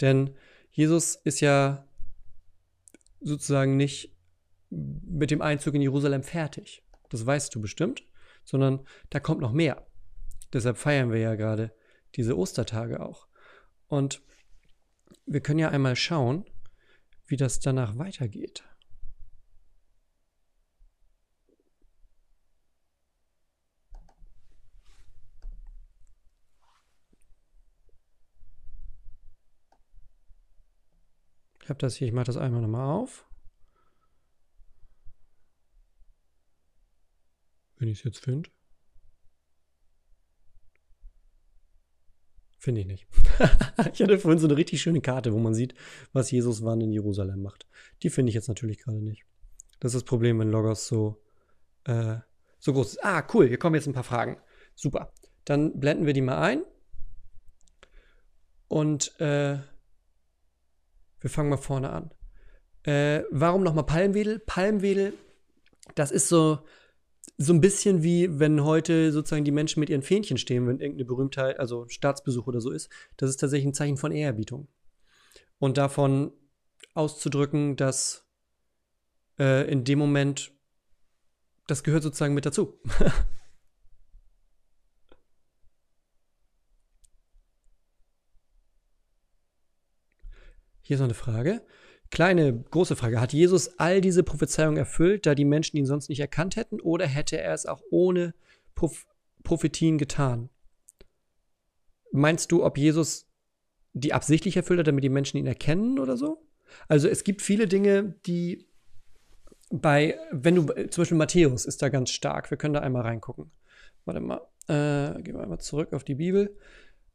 [0.00, 0.36] Denn
[0.72, 1.86] Jesus ist ja
[3.20, 4.16] sozusagen nicht
[4.70, 6.82] mit dem Einzug in Jerusalem fertig.
[7.08, 8.02] Das weißt du bestimmt,
[8.44, 9.86] sondern da kommt noch mehr.
[10.52, 11.72] Deshalb feiern wir ja gerade
[12.16, 13.26] diese Ostertage auch.
[13.86, 14.22] Und
[15.26, 16.44] wir können ja einmal schauen,
[17.26, 18.64] wie das danach weitergeht.
[31.62, 33.24] Ich habe das hier, ich mache das einmal nochmal auf.
[37.76, 38.50] Wenn ich es jetzt finde.
[42.62, 43.08] Finde ich nicht.
[43.92, 45.74] ich hatte vorhin so eine richtig schöne Karte, wo man sieht,
[46.12, 47.66] was Jesus wann in Jerusalem macht.
[48.04, 49.24] Die finde ich jetzt natürlich gerade nicht.
[49.80, 51.20] Das ist das Problem, wenn Logos so,
[51.86, 52.18] äh,
[52.60, 53.04] so groß ist.
[53.04, 54.36] Ah, cool, hier kommen jetzt ein paar Fragen.
[54.76, 55.12] Super.
[55.44, 56.62] Dann blenden wir die mal ein.
[58.68, 59.58] Und äh,
[61.18, 62.14] wir fangen mal vorne an.
[62.84, 64.38] Äh, warum nochmal Palmwedel?
[64.38, 65.14] Palmwedel,
[65.96, 66.60] das ist so
[67.38, 71.06] so ein bisschen wie wenn heute sozusagen die Menschen mit ihren Fähnchen stehen, wenn irgendeine
[71.06, 72.88] Berühmtheit, also Staatsbesuch oder so ist.
[73.16, 74.68] Das ist tatsächlich ein Zeichen von Ehrerbietung.
[75.58, 76.32] Und davon
[76.94, 78.26] auszudrücken, dass
[79.38, 80.52] äh, in dem Moment,
[81.66, 82.80] das gehört sozusagen mit dazu.
[90.82, 91.64] Hier ist noch eine Frage.
[92.12, 93.22] Kleine, große Frage.
[93.22, 97.06] Hat Jesus all diese Prophezeiungen erfüllt, da die Menschen ihn sonst nicht erkannt hätten, oder
[97.06, 98.34] hätte er es auch ohne
[98.74, 99.06] Proph
[99.42, 100.50] Prophetien getan?
[102.12, 103.26] Meinst du, ob Jesus
[103.94, 106.46] die absichtlich erfüllt hat, damit die Menschen ihn erkennen oder so?
[106.86, 108.66] Also es gibt viele Dinge, die
[109.70, 112.50] bei, wenn du, zum Beispiel Matthäus ist da ganz stark.
[112.50, 113.50] Wir können da einmal reingucken.
[114.04, 116.54] Warte mal, äh, gehen wir einmal zurück auf die Bibel.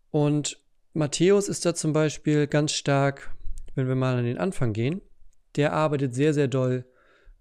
[0.10, 0.60] Und
[0.94, 3.37] Matthäus ist da zum Beispiel ganz stark
[3.78, 5.02] wenn wir mal an den Anfang gehen,
[5.56, 6.84] der arbeitet sehr, sehr doll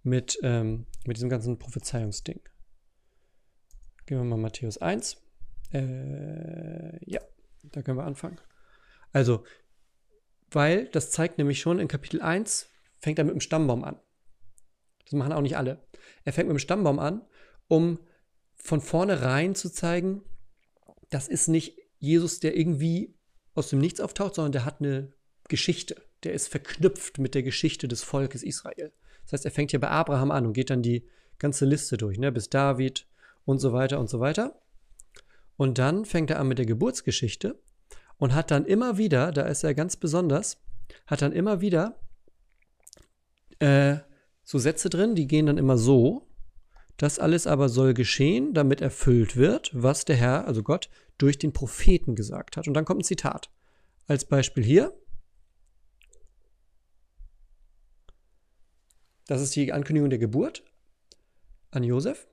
[0.02, 2.40] mit, ähm, mit diesem ganzen Prophezeiungsding.
[4.04, 5.16] Gehen wir mal Matthäus 1.
[5.72, 7.20] Äh, ja,
[7.64, 8.38] da können wir anfangen.
[9.12, 9.44] Also,
[10.50, 12.68] weil das zeigt nämlich schon in Kapitel 1,
[12.98, 13.98] fängt er mit dem Stammbaum an.
[15.04, 15.86] Das machen auch nicht alle.
[16.24, 17.22] Er fängt mit dem Stammbaum an,
[17.66, 17.98] um
[18.56, 20.22] von vornherein zu zeigen,
[21.08, 23.16] das ist nicht Jesus, der irgendwie
[23.54, 25.12] aus dem Nichts auftaucht, sondern der hat eine
[25.48, 28.92] Geschichte der ist verknüpft mit der Geschichte des Volkes Israel.
[29.24, 31.04] Das heißt, er fängt hier bei Abraham an und geht dann die
[31.38, 33.06] ganze Liste durch, ne, bis David
[33.44, 34.60] und so weiter und so weiter.
[35.56, 37.58] Und dann fängt er an mit der Geburtsgeschichte
[38.18, 40.58] und hat dann immer wieder, da ist er ganz besonders,
[41.06, 41.98] hat dann immer wieder
[43.58, 43.96] äh,
[44.44, 46.28] so Sätze drin, die gehen dann immer so.
[46.96, 50.88] Das alles aber soll geschehen, damit erfüllt wird, was der Herr, also Gott,
[51.18, 52.68] durch den Propheten gesagt hat.
[52.68, 53.50] Und dann kommt ein Zitat.
[54.06, 54.94] Als Beispiel hier,
[59.26, 60.64] Das ist die Ankündigung der Geburt
[61.70, 62.28] an Josef.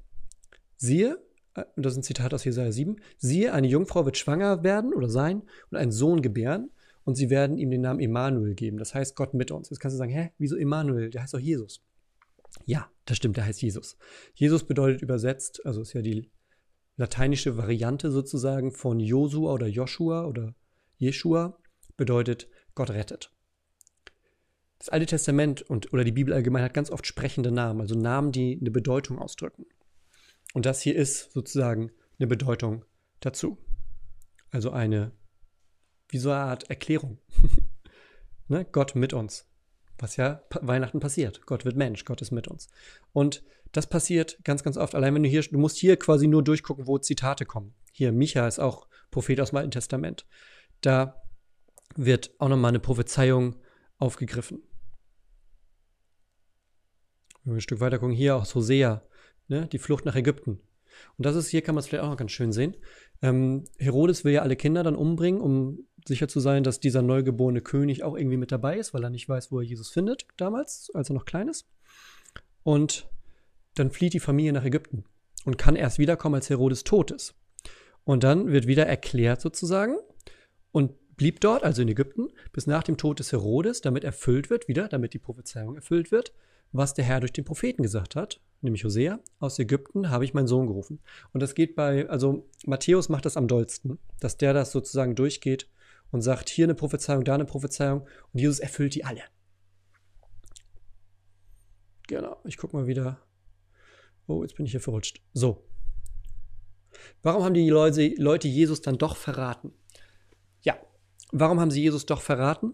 [0.77, 1.23] Siehe,
[1.55, 5.09] äh, das ist ein Zitat aus Jesaja 7, siehe, eine Jungfrau wird schwanger werden oder
[5.09, 6.71] sein und einen Sohn gebären
[7.03, 8.77] und sie werden ihm den Namen Immanuel geben.
[8.77, 9.69] Das heißt Gott mit uns.
[9.69, 11.09] Jetzt kannst du sagen, hä, wieso Immanuel?
[11.09, 11.83] Der heißt doch Jesus.
[12.65, 13.97] Ja, das stimmt, der heißt Jesus.
[14.35, 16.29] Jesus bedeutet übersetzt, also ist ja die
[16.95, 20.55] lateinische Variante sozusagen von Josua oder Joshua oder
[20.97, 21.57] Jeshua
[21.97, 23.32] bedeutet Gott rettet.
[24.83, 28.33] Das Alte Testament und, oder die Bibel allgemein hat ganz oft sprechende Namen, also Namen,
[28.33, 29.65] die eine Bedeutung ausdrücken.
[30.53, 32.83] Und das hier ist sozusagen eine Bedeutung
[33.21, 33.57] dazu.
[34.51, 35.13] Also eine,
[36.09, 37.17] wie so eine Art Erklärung.
[38.49, 38.65] ne?
[38.73, 39.47] Gott mit uns.
[39.99, 41.45] Was ja Weihnachten passiert.
[41.45, 42.67] Gott wird Mensch, Gott ist mit uns.
[43.13, 44.95] Und das passiert ganz, ganz oft.
[44.95, 47.73] Allein wenn du hier, du musst hier quasi nur durchgucken, wo Zitate kommen.
[47.93, 50.25] Hier, Micha ist auch Prophet aus dem Alten Testament.
[50.81, 51.23] Da
[51.95, 53.55] wird auch nochmal eine Prophezeiung
[53.97, 54.61] aufgegriffen.
[57.43, 59.01] Wenn wir ein Stück weiter gucken, hier aus Hosea,
[59.47, 60.59] ne, die Flucht nach Ägypten.
[61.17, 62.75] Und das ist, hier kann man es vielleicht auch noch ganz schön sehen.
[63.21, 67.61] Ähm, Herodes will ja alle Kinder dann umbringen, um sicher zu sein, dass dieser neugeborene
[67.61, 70.91] König auch irgendwie mit dabei ist, weil er nicht weiß, wo er Jesus findet, damals,
[70.93, 71.67] als er noch klein ist.
[72.63, 73.09] Und
[73.75, 75.05] dann flieht die Familie nach Ägypten
[75.45, 77.35] und kann erst wiederkommen, als Herodes tot ist.
[78.03, 79.97] Und dann wird wieder erklärt sozusagen
[80.71, 84.67] und blieb dort, also in Ägypten, bis nach dem Tod des Herodes, damit erfüllt wird,
[84.67, 86.33] wieder, damit die Prophezeiung erfüllt wird,
[86.73, 90.47] was der Herr durch den Propheten gesagt hat, nämlich Hosea, aus Ägypten habe ich meinen
[90.47, 90.99] Sohn gerufen.
[91.31, 95.69] Und das geht bei, also Matthäus macht das am dollsten, dass der das sozusagen durchgeht
[96.11, 98.01] und sagt, hier eine Prophezeiung, da eine Prophezeiung
[98.33, 99.21] und Jesus erfüllt die alle.
[102.07, 103.19] Genau, ich gucke mal wieder.
[104.27, 105.21] Oh, jetzt bin ich hier verrutscht.
[105.33, 105.63] So.
[107.21, 109.73] Warum haben die Leute, Leute Jesus dann doch verraten?
[110.61, 110.77] Ja,
[111.31, 112.73] warum haben sie Jesus doch verraten?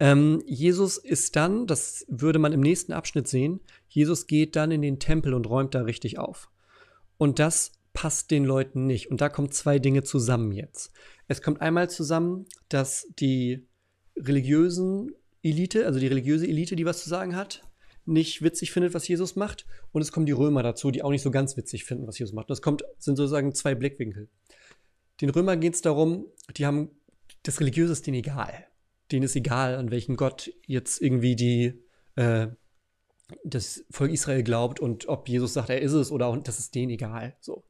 [0.00, 4.80] Ähm, Jesus ist dann, das würde man im nächsten Abschnitt sehen, Jesus geht dann in
[4.80, 6.48] den Tempel und räumt da richtig auf.
[7.18, 9.10] Und das passt den Leuten nicht.
[9.10, 10.90] Und da kommen zwei Dinge zusammen jetzt.
[11.28, 13.66] Es kommt einmal zusammen, dass die
[14.16, 17.62] religiösen Elite, also die religiöse Elite, die was zu sagen hat,
[18.06, 19.66] nicht witzig findet, was Jesus macht.
[19.92, 22.32] Und es kommen die Römer dazu, die auch nicht so ganz witzig finden, was Jesus
[22.32, 22.48] macht.
[22.48, 24.30] Das kommt, sind sozusagen zwei Blickwinkel.
[25.20, 26.24] Den Römern geht es darum,
[26.56, 26.90] die haben,
[27.42, 28.66] das Religiöse ist denen egal
[29.12, 31.82] denen ist egal, an welchen Gott jetzt irgendwie die,
[32.16, 32.48] äh,
[33.44, 36.74] das Volk Israel glaubt und ob Jesus sagt, er ist es oder auch, das ist
[36.74, 37.36] denen egal.
[37.40, 37.64] So.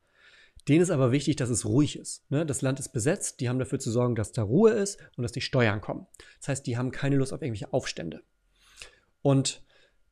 [0.68, 2.30] Denen ist aber wichtig, dass es ruhig ist.
[2.30, 2.45] Ne?
[2.45, 5.32] Das Land ist besetzt, die haben dafür zu sorgen, dass da Ruhe ist und dass
[5.32, 6.07] die Steuern kommen.
[6.38, 8.22] Das heißt, die haben keine Lust auf irgendwelche Aufstände.
[9.22, 9.62] Und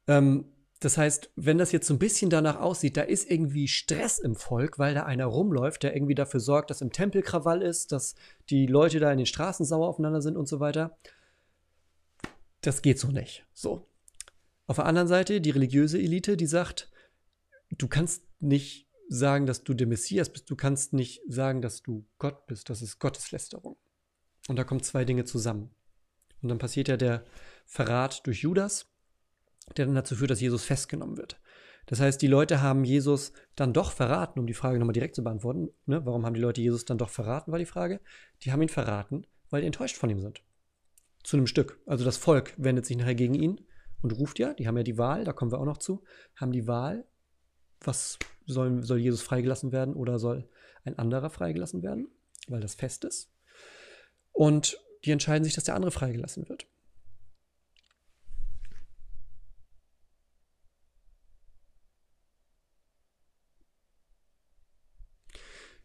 [0.07, 0.47] ähm,
[0.81, 4.37] das heißt, wenn das jetzt so ein bisschen danach aussieht, da ist irgendwie Stress im
[4.37, 8.15] Volk, weil da einer rumläuft, der irgendwie dafür sorgt, dass im Tempel Krawall ist, dass
[8.49, 10.97] die Leute da in den Straßen sauer aufeinander sind und so weiter,
[12.61, 13.45] das geht so nicht.
[13.53, 13.89] So.
[14.67, 16.91] Auf der anderen Seite die religiöse Elite, die sagt,
[17.71, 22.07] du kannst nicht sagen, dass du der Messias bist, du kannst nicht sagen, dass du
[22.19, 23.77] Gott bist, das ist Gotteslästerung.
[24.49, 25.71] Und da kommen zwei Dinge zusammen.
[26.41, 27.25] Und dann passiert ja der
[27.67, 28.87] Verrat durch Judas,
[29.77, 31.41] der dann dazu führt, dass Jesus festgenommen wird.
[31.87, 35.25] Das heißt, die Leute haben Jesus dann doch verraten, um die Frage nochmal direkt zu
[35.25, 35.71] beantworten.
[35.87, 36.05] Ne?
[36.05, 38.01] Warum haben die Leute Jesus dann doch verraten, war die Frage.
[38.43, 40.43] Die haben ihn verraten, weil die enttäuscht von ihm sind
[41.29, 41.81] zu einem Stück.
[41.87, 43.61] Also das Volk wendet sich nachher gegen ihn
[44.03, 46.03] und ruft ja, die haben ja die Wahl, da kommen wir auch noch zu,
[46.37, 47.05] haben die Wahl,
[47.81, 50.49] was soll, soll Jesus freigelassen werden oder soll
[50.85, 52.09] ein anderer freigelassen werden,
[52.49, 53.31] weil das fest ist.
[54.33, 56.67] Und die entscheiden sich, dass der andere freigelassen wird.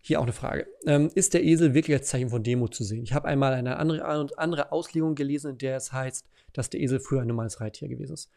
[0.06, 0.68] Hier auch eine Frage.
[0.86, 3.04] Ähm, ist der Esel wirklich als Zeichen von Demut zu sehen?
[3.04, 7.00] Ich habe einmal eine andere, andere Auslegung gelesen, in der es heißt, dass der Esel
[7.00, 8.30] früher ein normales Reittier gewesen ist.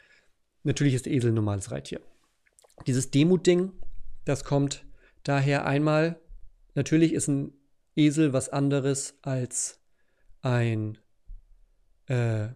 [0.63, 2.01] Natürlich ist der Esel ein normales Reittier.
[2.87, 3.73] Dieses Demut-Ding,
[4.25, 4.87] das kommt
[5.25, 6.21] daher einmal,
[6.77, 7.53] natürlich ist ein
[7.97, 9.81] Esel was anderes als
[10.43, 10.99] ein,
[12.07, 12.47] äh,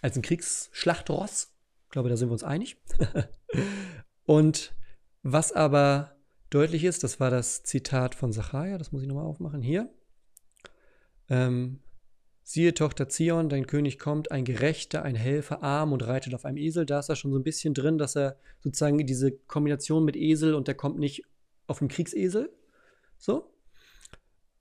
[0.00, 1.52] als ein Kriegsschlachtross.
[1.84, 2.78] Ich glaube, da sind wir uns einig.
[4.24, 4.74] Und
[5.22, 6.16] was aber
[6.50, 9.88] deutlich ist, das war das Zitat von Sacharja, das muss ich nochmal aufmachen, hier.
[11.28, 11.80] Ähm,
[12.42, 16.56] Siehe, Tochter Zion, dein König kommt, ein Gerechter, ein Helfer, arm und reitet auf einem
[16.56, 16.84] Esel.
[16.84, 20.54] Da ist er schon so ein bisschen drin, dass er sozusagen diese Kombination mit Esel
[20.54, 21.22] und der kommt nicht
[21.68, 22.50] auf dem Kriegsesel.
[23.18, 23.54] So.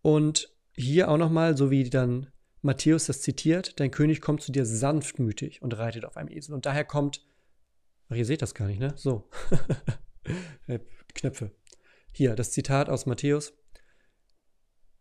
[0.03, 2.27] Und hier auch nochmal, so wie dann
[2.61, 6.53] Matthäus das zitiert, dein König kommt zu dir sanftmütig und reitet auf einem Esel.
[6.53, 7.25] Und daher kommt,
[8.09, 8.93] ach, ihr seht das gar nicht, ne?
[8.97, 9.27] So.
[11.15, 11.51] Knöpfe.
[12.11, 13.53] Hier, das Zitat aus Matthäus,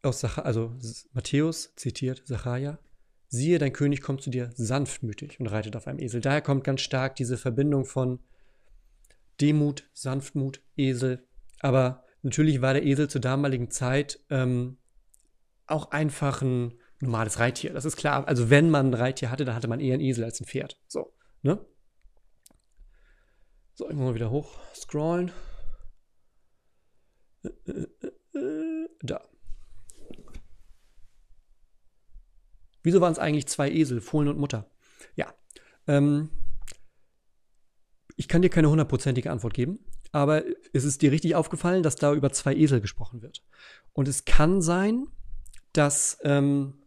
[0.02, 0.74] aus Sach also
[1.12, 2.78] Matthäus zitiert Sacharja,
[3.28, 6.20] siehe, dein König kommt zu dir sanftmütig und reitet auf einem Esel.
[6.20, 8.20] Daher kommt ganz stark diese Verbindung von
[9.40, 11.26] Demut, Sanftmut, Esel.
[11.61, 14.78] Aber natürlich war der Esel zur damaligen Zeit ähm,
[15.66, 17.72] auch einfach ein normales Reittier.
[17.72, 18.26] Das ist klar.
[18.26, 20.80] Also wenn man ein Reittier hatte, dann hatte man eher ein Esel als ein Pferd.
[20.88, 21.64] So, ne?
[23.74, 25.30] So, ich muss mal wieder hoch scrollen.
[29.03, 29.28] Da.
[32.82, 34.70] Wieso waren es eigentlich zwei Esel, Fohlen und Mutter?
[35.16, 35.34] Ja.
[35.86, 36.30] Ähm,
[38.16, 39.78] ich kann dir keine hundertprozentige Antwort geben,
[40.12, 43.45] aber es ist dir richtig aufgefallen, dass da über zwei Esel gesprochen wird.
[43.93, 45.07] Und es kann sein,
[45.72, 46.82] dass ähm,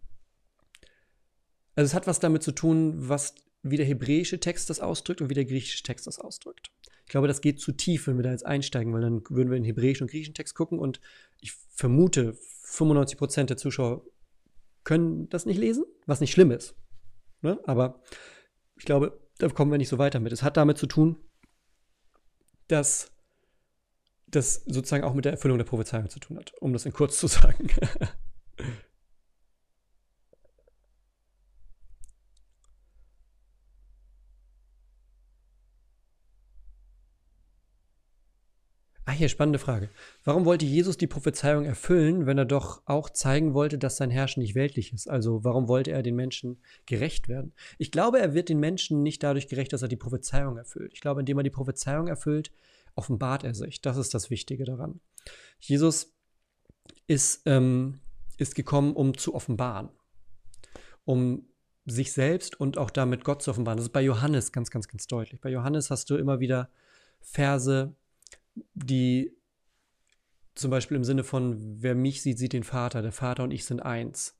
[1.76, 5.30] also es hat was damit zu tun, was wie der hebräische Text das ausdrückt und
[5.30, 6.72] wie der griechische Text das ausdrückt.
[7.12, 9.58] Ich glaube, das geht zu tief, wenn wir da jetzt einsteigen, weil dann würden wir
[9.58, 11.02] in hebräischen und griechischen Text gucken und
[11.42, 14.06] ich vermute, 95 Prozent der Zuschauer
[14.86, 16.74] können das nicht lesen, was nicht schlimm ist.
[17.42, 17.60] Ne?
[17.66, 18.02] Aber
[18.78, 20.32] ich glaube, da kommen wir nicht so weiter mit.
[20.32, 21.18] Es hat damit zu tun,
[22.70, 23.12] dass
[24.28, 27.18] das sozusagen auch mit der Erfüllung der Prophezeiung zu tun hat, um das in kurz
[27.18, 27.68] zu sagen.
[39.06, 39.90] Ah, hier, spannende Frage.
[40.24, 44.42] Warum wollte Jesus die Prophezeiung erfüllen, wenn er doch auch zeigen wollte, dass sein Herrschen
[44.42, 45.10] nicht weltlich ist?
[45.10, 47.54] Also, warum wollte er den Menschen gerecht werden?
[47.80, 50.92] Ich glaube, er wird den Menschen nicht dadurch gerecht, dass er die Prophezeiung erfüllt.
[50.94, 52.52] Ich glaube, indem er die Prophezeiung erfüllt,
[52.94, 53.82] offenbart er sich.
[53.82, 55.00] Das ist das Wichtige daran.
[55.60, 56.14] Jesus
[57.08, 58.00] ist, ähm,
[58.38, 59.90] ist gekommen, um zu offenbaren,
[61.06, 61.48] um
[61.86, 63.78] sich selbst und auch damit Gott zu offenbaren.
[63.78, 65.42] Das ist bei Johannes ganz, ganz, ganz deutlich.
[65.42, 66.70] Bei Johannes hast du immer wieder
[67.22, 67.96] Verse,
[68.74, 69.36] die
[70.56, 73.66] zum Beispiel im Sinne von, wer mich sieht, sieht den Vater, der Vater und ich
[73.66, 74.38] sind eins.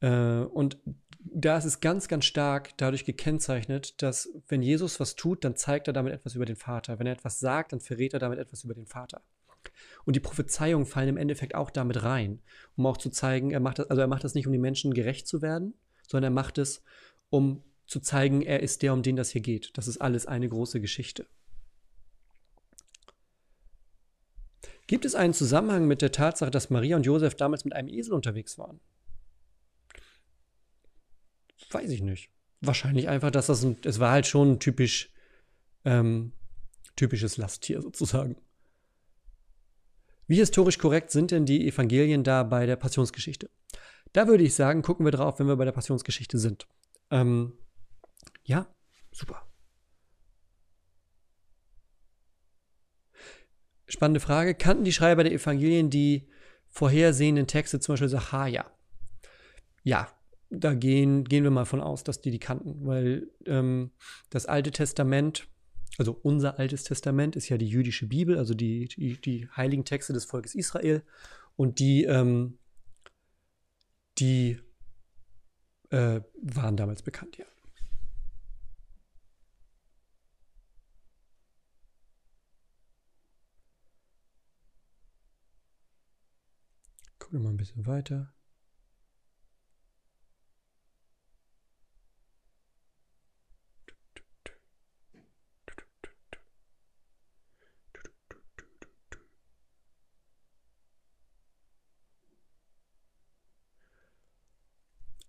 [0.00, 0.78] Äh, und
[1.18, 5.88] da ist es ganz, ganz stark dadurch gekennzeichnet, dass wenn Jesus was tut, dann zeigt
[5.88, 6.98] er damit etwas über den Vater.
[6.98, 9.22] Wenn er etwas sagt, dann verrät er damit etwas über den Vater.
[10.04, 12.40] Und die Prophezeiungen fallen im Endeffekt auch damit rein,
[12.76, 14.94] um auch zu zeigen, er macht das, also er macht das nicht, um den Menschen
[14.94, 15.74] gerecht zu werden,
[16.06, 16.82] sondern er macht es,
[17.28, 19.76] um zu zeigen, er ist der, um den das hier geht.
[19.76, 21.26] Das ist alles eine große Geschichte.
[24.86, 28.14] Gibt es einen Zusammenhang mit der Tatsache, dass Maria und Josef damals mit einem Esel
[28.14, 28.80] unterwegs waren?
[31.70, 32.30] Weiß ich nicht.
[32.60, 35.12] Wahrscheinlich einfach, dass das ein, es war halt schon ein typisch,
[35.84, 36.32] ähm,
[36.94, 38.36] typisches Lasttier sozusagen.
[40.28, 43.50] Wie historisch korrekt sind denn die Evangelien da bei der Passionsgeschichte?
[44.12, 46.66] Da würde ich sagen, gucken wir drauf, wenn wir bei der Passionsgeschichte sind.
[47.10, 47.52] Ähm,
[48.44, 48.66] ja,
[49.12, 49.46] super.
[53.86, 54.54] Spannende Frage.
[54.54, 56.28] Kannten die Schreiber der Evangelien die
[56.68, 58.70] vorhersehenden Texte, zum Beispiel Sacharja?
[59.82, 60.08] Ja,
[60.50, 63.90] da gehen, gehen wir mal von aus, dass die die kannten, weil ähm,
[64.30, 65.48] das Alte Testament,
[65.98, 70.12] also unser Altes Testament, ist ja die jüdische Bibel, also die, die, die heiligen Texte
[70.12, 71.02] des Volkes Israel
[71.56, 72.58] und die, ähm,
[74.18, 74.58] die
[75.90, 77.44] äh, waren damals bekannt, ja.
[87.30, 88.32] Wir mal ein bisschen weiter.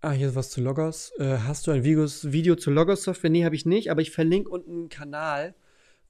[0.00, 1.12] Ah, hier ist was zu Logos.
[1.18, 3.30] Äh, hast du ein Videos, Video zu Logos-Software?
[3.30, 5.56] Nee, habe ich nicht, aber ich verlinke unten einen Kanal,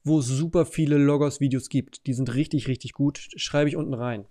[0.03, 2.05] wo es super viele Logos-Videos gibt.
[2.05, 3.17] Die sind richtig, richtig gut.
[3.35, 4.27] Schreibe ich unten rein.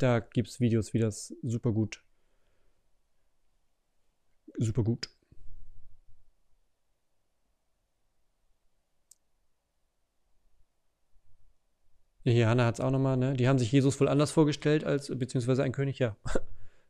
[0.00, 2.02] Da gibt es Videos, wie das super gut.
[4.56, 5.10] Super gut.
[12.24, 13.34] Hier, Hanna hat es auch nochmal, ne?
[13.34, 16.16] Die haben sich Jesus wohl anders vorgestellt als, beziehungsweise ein König, ja.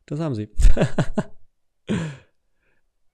[0.07, 0.49] Das haben sie.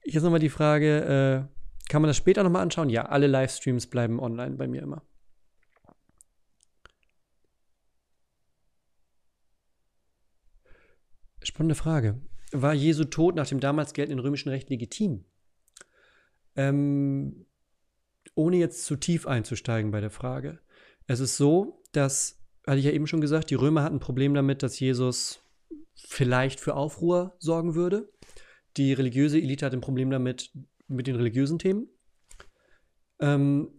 [0.04, 2.89] Jetzt nochmal die Frage, äh, kann man das später nochmal anschauen?
[2.89, 5.04] Ja, alle Livestreams bleiben online bei mir immer.
[11.48, 12.20] Spannende Frage.
[12.52, 15.24] War Jesu Tod nach dem damals geltenden römischen Recht legitim?
[16.58, 17.45] Ähm,
[18.36, 20.60] ohne jetzt zu tief einzusteigen bei der Frage.
[21.06, 24.34] Es ist so, dass, hatte ich ja eben schon gesagt, die Römer hatten ein Problem
[24.34, 25.41] damit, dass Jesus
[25.95, 28.12] vielleicht für Aufruhr sorgen würde.
[28.76, 30.52] Die religiöse Elite hat ein Problem damit,
[30.89, 31.88] mit den religiösen Themen.
[33.22, 33.70] Ähm,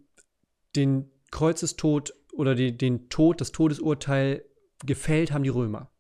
[0.75, 4.43] den Kreuzestod oder die, den Tod, das Todesurteil
[4.87, 5.93] gefällt haben die Römer.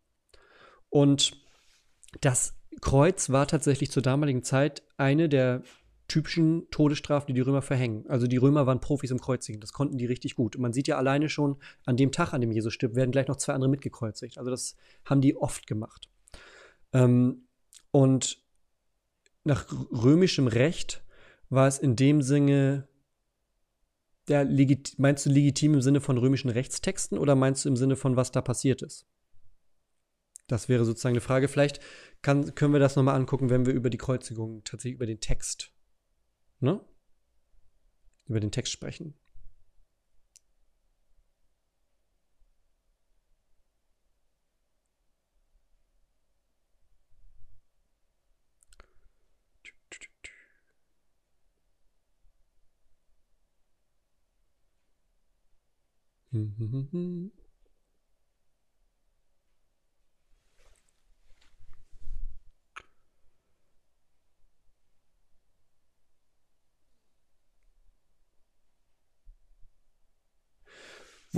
[0.88, 1.46] Und
[2.20, 5.62] das Kreuz war tatsächlich zur damaligen Zeit eine der
[6.06, 8.06] typischen Todesstrafen, die die Römer verhängen.
[8.08, 10.56] Also die Römer waren Profis im Kreuzigen, das konnten die richtig gut.
[10.56, 13.28] Und man sieht ja alleine schon, an dem Tag, an dem Jesus stirbt, werden gleich
[13.28, 14.38] noch zwei andere mitgekreuzigt.
[14.38, 16.08] Also das haben die oft gemacht.
[16.94, 17.46] Ähm,
[17.90, 18.42] und
[19.44, 21.04] nach römischem Recht
[21.50, 22.88] war es in dem Sinne,
[24.28, 24.46] der
[24.96, 28.32] meinst du legitim im Sinne von römischen Rechtstexten oder meinst du im Sinne von, was
[28.32, 29.06] da passiert ist?
[30.48, 31.46] Das wäre sozusagen eine Frage.
[31.46, 31.80] Vielleicht
[32.22, 35.72] kann, können wir das nochmal angucken, wenn wir über die Kreuzigung, tatsächlich über den Text,
[36.60, 36.80] ne?
[38.26, 39.14] Über den Text sprechen.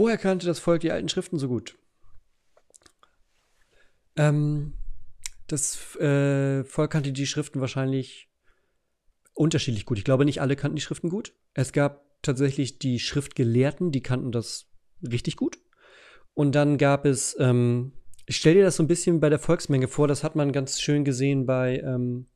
[0.01, 1.76] Woher kannte das Volk die alten Schriften so gut?
[4.16, 4.72] Ähm,
[5.46, 8.30] das äh, Volk kannte die Schriften wahrscheinlich
[9.34, 9.98] unterschiedlich gut.
[9.98, 11.34] Ich glaube, nicht alle kannten die Schriften gut.
[11.53, 14.70] Es gab tatsächlich die Schriftgelehrten, die kannten das
[15.03, 15.59] richtig gut.
[16.32, 17.92] Und dann gab es, ähm,
[18.24, 20.80] ich stelle dir das so ein bisschen bei der Volksmenge vor, das hat man ganz
[20.80, 22.26] schön gesehen bei, ähm,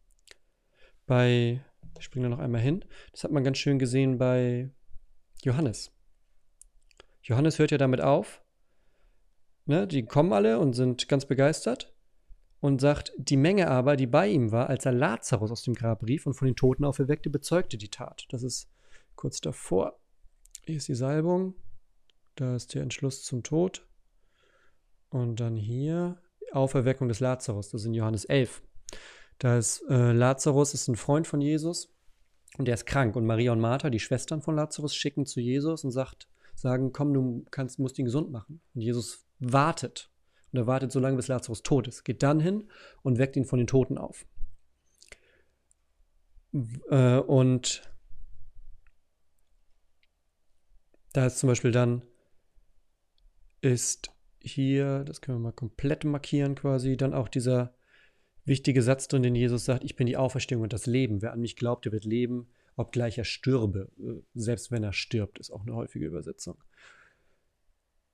[1.07, 1.65] bei,
[1.99, 4.69] ich springe da noch einmal hin, das hat man ganz schön gesehen bei
[5.43, 5.94] Johannes.
[7.25, 8.43] Johannes hört ja damit auf,
[9.65, 11.95] ne, die kommen alle und sind ganz begeistert
[12.61, 16.03] und sagt, die Menge aber, die bei ihm war, als er Lazarus aus dem Grab
[16.03, 18.27] rief und von den Toten auferweckte, bezeugte die Tat.
[18.29, 18.71] Das ist
[19.17, 19.99] kurz davor.
[20.65, 21.55] Hier ist die Salbung.
[22.37, 23.87] Da ist der Entschluss zum Tod.
[25.09, 26.21] Und dann hier
[26.53, 27.71] Auferweckung des Lazarus.
[27.71, 28.63] Das ist in Johannes 11.
[29.39, 31.95] Da ist äh, Lazarus ist ein Freund von Jesus
[32.59, 33.17] und der ist krank.
[33.17, 36.29] Und Maria und Martha, die Schwestern von Lazarus, schicken zu Jesus und sagt,
[36.65, 38.61] sagen, komm, du kannst, musst ihn gesund machen.
[38.75, 40.11] Und Jesus wartet.
[40.51, 42.05] Und er wartet so lange, bis Lazarus tot ist.
[42.05, 42.69] Geht dann hin
[43.03, 44.27] und weckt ihn von den Toten auf.
[46.89, 47.83] Äh, und
[51.13, 52.03] da ist zum Beispiel dann
[53.61, 54.11] ist
[54.41, 57.75] hier, das können wir mal komplett markieren quasi, dann auch dieser
[58.45, 61.21] wichtige Satz drin, den Jesus sagt, ich bin die Auferstehung und das Leben.
[61.21, 63.91] Wer an mich glaubt, der wird leben, obgleich er stürbe.
[63.99, 66.57] Äh, selbst wenn er stirbt, ist auch eine häufige Übersetzung.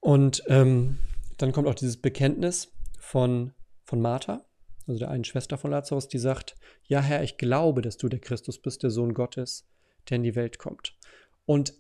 [0.00, 0.98] Und ähm,
[1.36, 3.52] dann kommt auch dieses Bekenntnis von,
[3.84, 4.44] von Martha,
[4.86, 8.20] also der einen Schwester von Lazarus, die sagt, ja Herr, ich glaube, dass du der
[8.20, 9.68] Christus bist, der Sohn Gottes,
[10.08, 10.96] der in die Welt kommt.
[11.44, 11.74] Und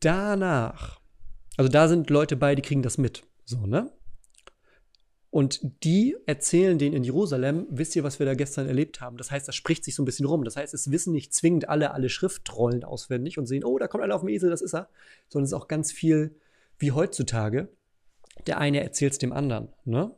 [0.00, 1.00] danach
[1.60, 3.22] also da sind Leute bei, die kriegen das mit.
[3.44, 3.92] So, ne?
[5.30, 9.16] Und die erzählen denen in Jerusalem, wisst ihr, was wir da gestern erlebt haben?
[9.16, 10.42] Das heißt, das spricht sich so ein bisschen rum.
[10.42, 14.02] Das heißt, es wissen nicht zwingend alle alle Schriftrollen auswendig und sehen, oh, da kommt
[14.02, 14.88] einer auf dem Esel, das ist er.
[15.28, 16.34] Sondern es ist auch ganz viel
[16.78, 17.68] wie heutzutage.
[18.46, 20.10] Der eine erzählt es dem anderen, ne?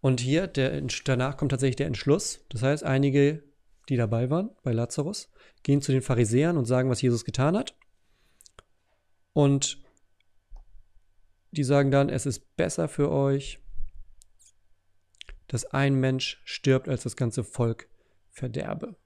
[0.00, 2.44] Und hier, der, danach kommt tatsächlich der Entschluss.
[2.48, 3.42] Das heißt, einige,
[3.90, 5.30] die dabei waren bei Lazarus,
[5.62, 7.76] gehen zu den Pharisäern und sagen, was Jesus getan hat.
[9.34, 9.78] Und
[11.52, 13.60] die sagen dann, es ist besser für euch,
[15.48, 17.88] dass ein Mensch stirbt, als das ganze Volk
[18.30, 18.96] verderbe.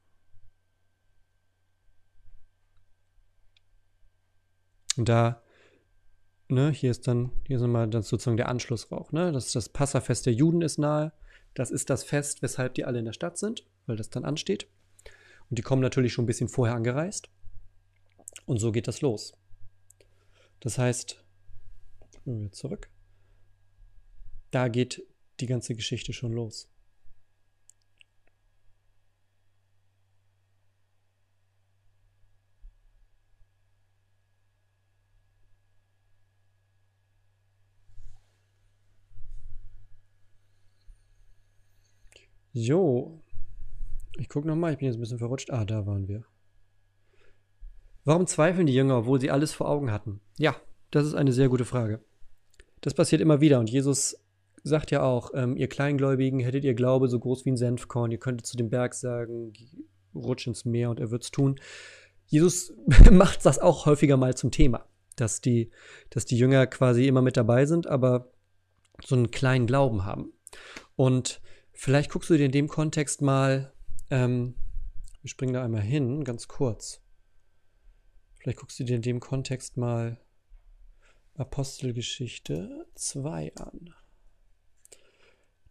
[4.97, 5.43] Und da,
[6.49, 9.33] ne, hier ist dann, hier ist nochmal dann sozusagen der Anschlussrauch, ne?
[9.33, 11.13] Das, das Passafest der Juden ist nahe.
[11.55, 14.69] Das ist das Fest, weshalb die alle in der Stadt sind, weil das dann ansteht.
[15.49, 17.31] Und die kommen natürlich schon ein bisschen vorher angereist.
[18.45, 19.35] Und so geht das los.
[20.61, 21.24] Das heißt,
[22.27, 22.91] wir zurück.
[24.51, 25.03] Da geht
[25.41, 26.69] die ganze Geschichte schon los.
[42.55, 43.21] Jo.
[44.17, 45.51] Ich gucke nochmal, ich bin jetzt ein bisschen verrutscht.
[45.51, 46.25] Ah, da waren wir.
[48.05, 50.21] Warum zweifeln die Jünger, obwohl sie alles vor Augen hatten?
[50.39, 50.55] Ja,
[50.93, 52.05] das ist eine sehr gute Frage.
[52.85, 54.15] Das passiert immer wieder und Jesus
[54.63, 58.19] sagt ja auch, ähm, ihr Kleingläubigen, hättet ihr Glaube so groß wie ein Senfkorn, ihr
[58.19, 59.55] könntet zu dem Berg sagen,
[60.15, 61.59] rutsch ins Meer und er wird's tun.
[62.27, 62.75] Jesus
[63.11, 65.71] macht das auch häufiger mal zum Thema, dass die,
[66.11, 68.31] dass die Jünger quasi immer mit dabei sind, aber
[69.03, 70.35] so einen kleinen Glauben haben.
[70.95, 71.41] Und
[71.73, 73.73] vielleicht guckst du dir in dem Kontext mal,
[74.11, 74.57] ähm,
[75.23, 77.01] wir springen da einmal hin, ganz kurz.
[78.41, 80.21] Vielleicht guckst du dir in dem Kontext mal
[81.37, 83.95] Apostelgeschichte 2 an.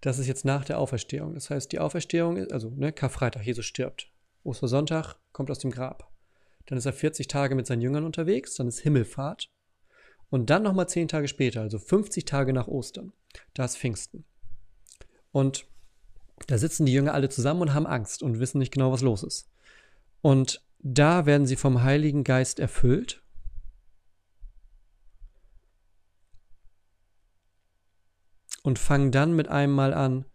[0.02, 1.34] Das ist jetzt nach der Auferstehung.
[1.34, 4.12] Das heißt, die Auferstehung ist, also ne, Karfreitag, Jesus stirbt.
[4.44, 6.12] Ostersonntag kommt aus dem Grab.
[6.66, 9.50] Dann ist er 40 Tage mit seinen Jüngern unterwegs, dann ist Himmelfahrt.
[10.30, 13.14] Und dann nochmal 10 Tage später, also 50 Tage nach Ostern,
[13.54, 14.26] da ist Pfingsten.
[15.32, 15.66] Und
[16.48, 19.24] da sitzen die Jünger alle zusammen und haben Angst und wissen nicht genau, was los
[19.24, 19.50] ist.
[20.22, 23.23] Und da werden sie vom Heiligen Geist erfüllt.
[28.64, 30.26] Und fangen dann mit einem Mal an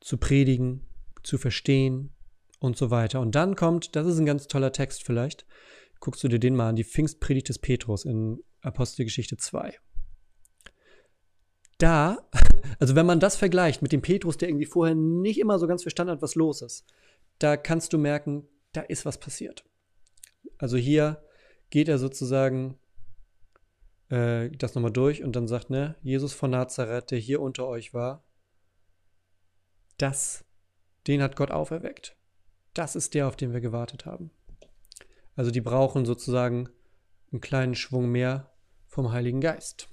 [0.00, 0.86] zu predigen,
[1.22, 2.12] zu verstehen
[2.58, 3.20] und so weiter.
[3.20, 5.46] Und dann kommt, das ist ein ganz toller Text vielleicht,
[6.00, 9.74] guckst du dir den mal an, die Pfingstpredigt des Petrus in Apostelgeschichte 2.
[11.78, 12.28] Da,
[12.78, 15.82] also wenn man das vergleicht mit dem Petrus, der irgendwie vorher nicht immer so ganz
[15.82, 16.86] verstanden hat, was los ist,
[17.38, 19.64] da kannst du merken, da ist was passiert.
[20.58, 21.22] Also hier
[21.70, 22.78] geht er sozusagen
[24.10, 27.94] äh, das nochmal durch und dann sagt, ne, Jesus von Nazareth, der hier unter euch
[27.94, 28.24] war,
[29.98, 30.44] das,
[31.06, 32.16] den hat Gott auferweckt.
[32.74, 34.30] Das ist der, auf den wir gewartet haben.
[35.34, 36.68] Also die brauchen sozusagen
[37.32, 38.52] einen kleinen Schwung mehr
[38.86, 39.88] vom Heiligen Geist.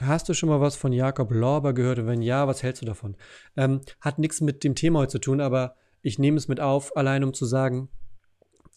[0.00, 2.06] Hast du schon mal was von Jakob Lorber gehört?
[2.06, 3.16] wenn ja, was hältst du davon?
[3.54, 6.96] Ähm, hat nichts mit dem Thema heute zu tun, aber ich nehme es mit auf,
[6.96, 7.90] allein um zu sagen,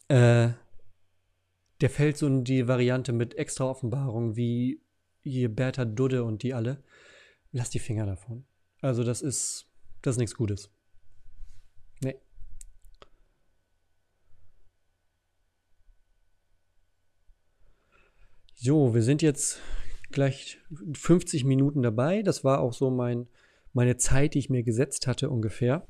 [0.10, 0.50] äh,
[1.80, 4.82] der fällt so in die Variante mit extra Offenbarung, wie
[5.22, 6.84] hier Bertha Dudde und die alle.
[7.54, 8.46] Lass die Finger davon.
[8.82, 9.70] Also das ist,
[10.02, 10.70] das ist nichts Gutes.
[12.02, 12.18] Nee.
[18.56, 19.62] Jo, wir sind jetzt
[20.14, 20.60] gleich
[20.94, 22.24] 50 Minuten dabei.
[22.24, 23.28] Das war auch so mein,
[23.74, 25.86] meine Zeit, die ich mir gesetzt hatte ungefähr.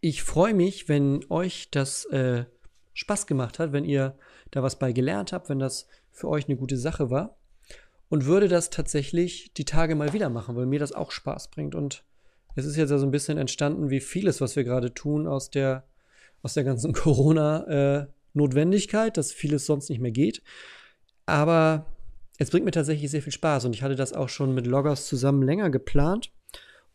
[0.00, 2.44] Ich freue mich, wenn euch das äh,
[2.94, 4.16] Spaß gemacht hat, wenn ihr
[4.50, 7.36] da was bei gelernt habt, wenn das für euch eine gute Sache war.
[8.08, 11.74] Und würde das tatsächlich die Tage mal wieder machen, weil mir das auch Spaß bringt.
[11.74, 12.04] Und
[12.54, 15.50] es ist jetzt ja so ein bisschen entstanden, wie vieles, was wir gerade tun, aus
[15.50, 15.84] der,
[16.42, 20.42] aus der ganzen Corona-Notwendigkeit, äh, dass vieles sonst nicht mehr geht.
[21.26, 21.84] Aber
[22.38, 25.06] es bringt mir tatsächlich sehr viel Spaß und ich hatte das auch schon mit Loggers
[25.06, 26.32] zusammen länger geplant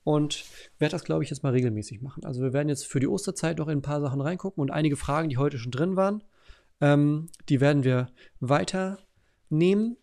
[0.04, 0.46] und
[0.80, 2.26] werde das, glaube ich, jetzt mal regelmäßig machen.
[2.26, 4.96] Also wir werden jetzt für die Osterzeit noch in ein paar Sachen reingucken und einige
[4.96, 6.24] Fragen, die heute schon drin waren,
[6.82, 8.08] ähm, die werden wir
[8.40, 9.98] weiternehmen.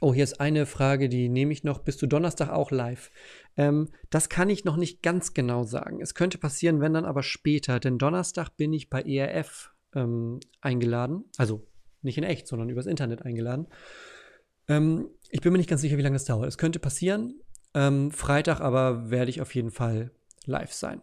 [0.00, 1.80] Oh, hier ist eine Frage, die nehme ich noch.
[1.80, 3.10] Bist du Donnerstag auch live?
[3.56, 6.00] Ähm, das kann ich noch nicht ganz genau sagen.
[6.00, 11.24] Es könnte passieren, wenn dann aber später, denn Donnerstag bin ich bei ERF ähm, eingeladen.
[11.36, 11.66] Also
[12.02, 13.66] nicht in echt, sondern übers Internet eingeladen.
[14.70, 16.48] Ähm, ich bin mir nicht ganz sicher, wie lange es dauert.
[16.48, 17.40] Es könnte passieren.
[17.74, 20.12] Ähm, Freitag aber werde ich auf jeden Fall
[20.46, 21.02] live sein.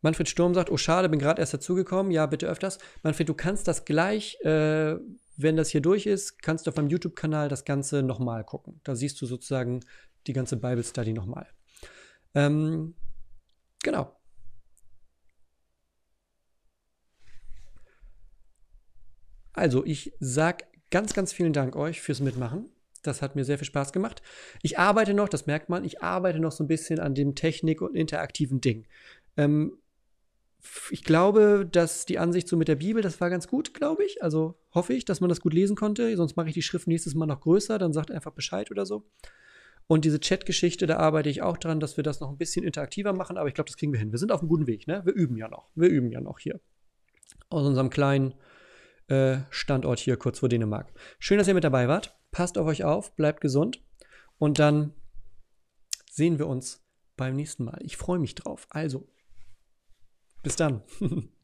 [0.00, 2.10] Manfred Sturm sagt, oh schade, bin gerade erst dazugekommen.
[2.10, 2.78] Ja, bitte öfters.
[3.02, 4.96] Manfred, du kannst das gleich, äh,
[5.36, 8.80] wenn das hier durch ist, kannst du auf meinem YouTube-Kanal das Ganze nochmal gucken.
[8.82, 9.80] Da siehst du sozusagen
[10.26, 11.46] die ganze Bible Study nochmal.
[12.34, 12.94] Ähm,
[13.82, 14.16] genau.
[19.52, 22.66] Also, ich sag Ganz, ganz vielen Dank euch fürs Mitmachen.
[23.02, 24.20] Das hat mir sehr viel Spaß gemacht.
[24.60, 27.80] Ich arbeite noch, das merkt man, ich arbeite noch so ein bisschen an dem Technik-
[27.80, 28.86] und interaktiven Ding.
[29.38, 29.78] Ähm,
[30.90, 34.22] ich glaube, dass die Ansicht so mit der Bibel, das war ganz gut, glaube ich.
[34.22, 36.14] Also hoffe ich, dass man das gut lesen konnte.
[36.14, 39.02] Sonst mache ich die Schrift nächstes Mal noch größer, dann sagt einfach Bescheid oder so.
[39.86, 43.14] Und diese Chat-Geschichte, da arbeite ich auch dran, dass wir das noch ein bisschen interaktiver
[43.14, 44.12] machen, aber ich glaube, das kriegen wir hin.
[44.12, 45.00] Wir sind auf einem guten Weg, ne?
[45.06, 45.70] Wir üben ja noch.
[45.74, 46.60] Wir üben ja noch hier.
[47.48, 48.34] Aus unserem kleinen
[49.12, 50.92] äh, Standort hier kurz vor Dänemark.
[51.18, 52.18] Schön, dass ihr mit dabei wart.
[52.30, 53.84] Passt auf euch auf, bleibt gesund
[54.38, 54.94] und dann
[56.10, 56.82] sehen wir uns
[57.16, 57.78] beim nächsten Mal.
[57.82, 58.66] Ich freue mich drauf.
[58.70, 59.06] Also,
[60.42, 60.82] bis dann.